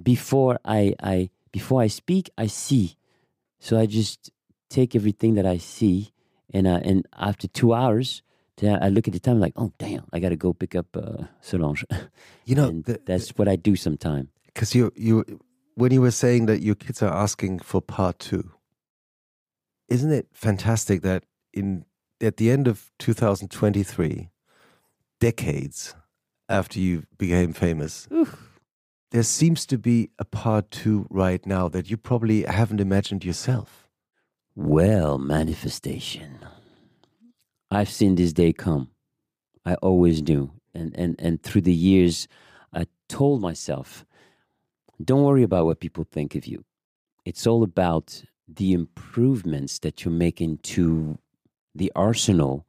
[0.01, 2.95] before I I before I speak, I see,
[3.59, 4.31] so I just
[4.69, 6.11] take everything that I see,
[6.53, 8.21] and uh, and after two hours.
[8.59, 11.25] I look at the time like, oh damn, I got to go pick up uh,
[11.41, 11.85] Solange.
[12.45, 14.29] You know, the- that's what I do sometimes.
[14.47, 15.23] because you you
[15.75, 18.49] when you were saying that your kids are asking for part two,
[19.89, 21.23] isn't it fantastic that
[21.53, 21.85] in
[22.21, 24.29] at the end of 2023,
[25.19, 25.95] decades
[26.49, 28.07] after you became famous,
[29.11, 33.87] there seems to be a part two right now that you probably haven't imagined yourself.
[34.55, 36.39] Well, manifestation.
[37.69, 38.89] I've seen this day come.
[39.65, 40.51] I always do.
[40.73, 42.27] And and and through the years
[42.73, 44.05] I told myself,
[45.03, 46.63] don't worry about what people think of you.
[47.25, 51.17] It's all about the improvements that you're making to
[51.77, 52.65] the arsenal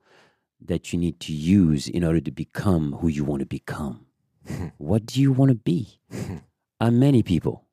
[0.60, 4.06] that you need to use in order to become who you want to become.
[4.78, 6.00] what do you want to be?
[6.80, 7.64] I'm many people.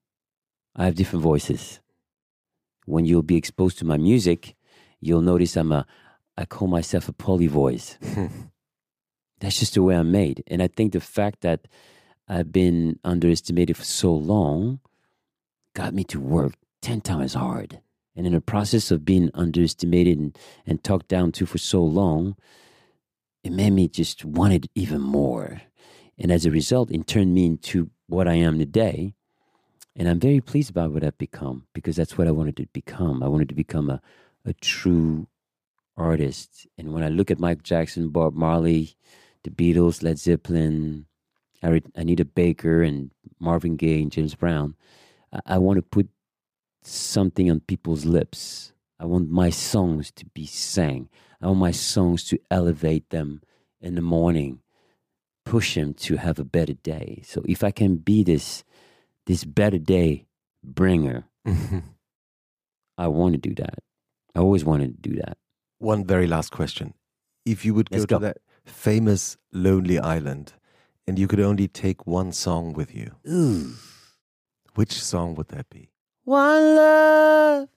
[0.76, 1.80] I have different voices
[2.86, 4.56] when you'll be exposed to my music,
[5.02, 5.86] you'll notice I'm a,
[6.38, 7.98] I call myself a poly voice.
[9.40, 10.44] That's just the way I'm made.
[10.48, 11.68] And I think the fact that
[12.28, 14.80] I've been underestimated for so long
[15.74, 17.82] got me to work 10 times hard.
[18.16, 22.36] And in the process of being underestimated and, and talked down to for so long,
[23.44, 25.62] it made me just want it even more.
[26.18, 29.14] And as a result, it turned me into what I am today.
[29.96, 33.22] And I'm very pleased about what I've become because that's what I wanted to become.
[33.22, 34.02] I wanted to become a,
[34.46, 35.28] a true
[35.98, 36.68] artist.
[36.78, 38.96] And when I look at Mike Jackson, Bob Marley,
[39.44, 41.06] the Beatles, Led Zeppelin,
[41.62, 44.76] Anita Baker, and Marvin Gaye and James Brown,
[45.32, 46.10] I, I want to put
[46.88, 48.74] something on people's lips.
[49.00, 51.10] I want my songs to be sang.
[51.42, 53.42] I want my songs to elevate them
[53.82, 54.62] in the morning,
[55.44, 57.22] push them to have a better day.
[57.26, 58.64] So if I can be this
[59.26, 60.28] this better day
[60.64, 61.26] bringer,
[62.98, 63.80] I want to do that.
[64.36, 65.38] I always wanted to do that.
[65.80, 66.94] One very last question.
[67.46, 70.54] If you would go to that famous lonely island
[71.08, 73.74] and you could only take one song with you, Ooh.
[74.76, 75.90] which song would that be?
[76.26, 77.68] One love.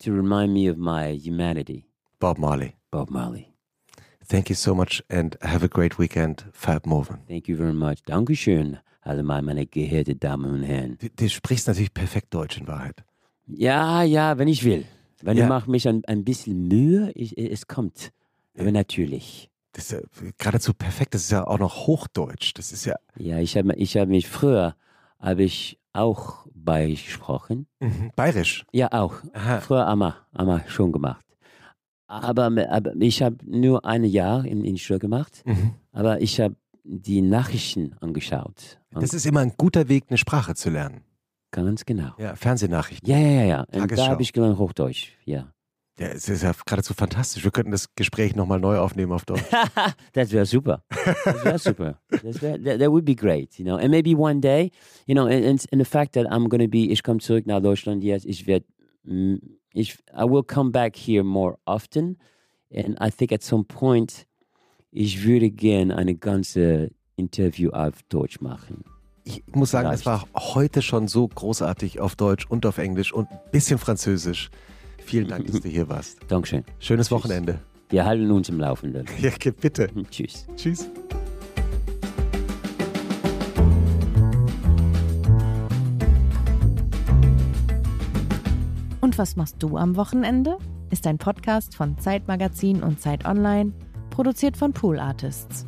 [0.00, 1.86] To remind me of my humanity,
[2.18, 2.76] Bob Marley.
[2.90, 3.48] Bob Marley.
[4.26, 7.20] Thank you so much and have a great weekend, Fab Morvan.
[7.28, 8.02] Thank you very much.
[8.04, 10.98] Dankeschön, alle mal meine geehrte Damen und Herren.
[11.00, 13.04] Du, du sprichst natürlich perfekt Deutsch in Wahrheit.
[13.46, 14.84] Ja, ja, wenn ich will.
[15.22, 15.44] Wenn Ja.
[15.44, 18.12] ich mache mich ein, ein bisschen Mühe, ich, es kommt.
[18.58, 19.50] Aber natürlich.
[19.72, 20.00] Das ist ja
[20.36, 21.14] geradezu perfekt.
[21.14, 22.52] Das ist ja auch noch Hochdeutsch.
[22.54, 24.76] Das ist ja Ja, ich habe ich hab mich früher,
[25.18, 27.66] habe ich auch beisprochen.
[27.80, 28.64] mhm, bayerisch.
[28.72, 29.14] Ja, auch.
[29.32, 29.60] Aha.
[29.60, 31.24] Früher Amma, Amma schon gemacht.
[32.06, 35.72] Aber, aber ich habe nur ein Jahr in, in Schule gemacht, Mhm.
[35.92, 38.80] aber ich habe die Nachrichten angeschaut.
[38.90, 41.02] Das ist immer ein guter Weg, eine Sprache zu lernen.
[41.52, 42.12] ganz genau.
[42.18, 43.08] Ja, Fernsehnachrichten.
[43.08, 43.80] Ja, ja, ja, ja.
[43.82, 45.52] Und da habe ich gelernt Hochdeutsch, ja.
[46.02, 47.44] Ja, es ist ja geradezu fantastisch.
[47.44, 49.44] Wir könnten das Gespräch nochmal neu aufnehmen auf Deutsch.
[50.14, 50.82] that wäre super.
[50.88, 52.00] Das wäre super.
[52.10, 53.76] Das wär, that, that would be great, you know.
[53.76, 54.72] And maybe one day,
[55.06, 57.46] you know, and, and, and the fact that I'm going to be, ich komme zurück
[57.46, 58.66] nach Deutschland jetzt, ich werde,
[59.04, 59.36] mm,
[59.74, 62.18] ich, I will come back here more often.
[62.74, 64.26] And I think at some point,
[64.90, 68.82] ich würde gern eine ganze Interview auf Deutsch machen.
[69.22, 70.32] Ich muss sagen, es Vielleicht.
[70.34, 74.50] war heute schon so großartig auf Deutsch und auf Englisch und ein bisschen Französisch.
[75.04, 76.18] Vielen Dank, dass du hier warst.
[76.28, 76.64] Dankeschön.
[76.78, 77.60] Schönes Wochenende.
[77.90, 79.06] Wir halten uns im Laufenden.
[79.20, 79.30] Ja,
[79.60, 79.88] bitte.
[80.10, 80.46] Tschüss.
[80.56, 80.88] Tschüss.
[89.00, 90.56] Und was machst du am Wochenende?
[90.90, 93.72] Ist ein Podcast von Zeitmagazin und Zeit Online,
[94.10, 95.66] produziert von Pool Artists.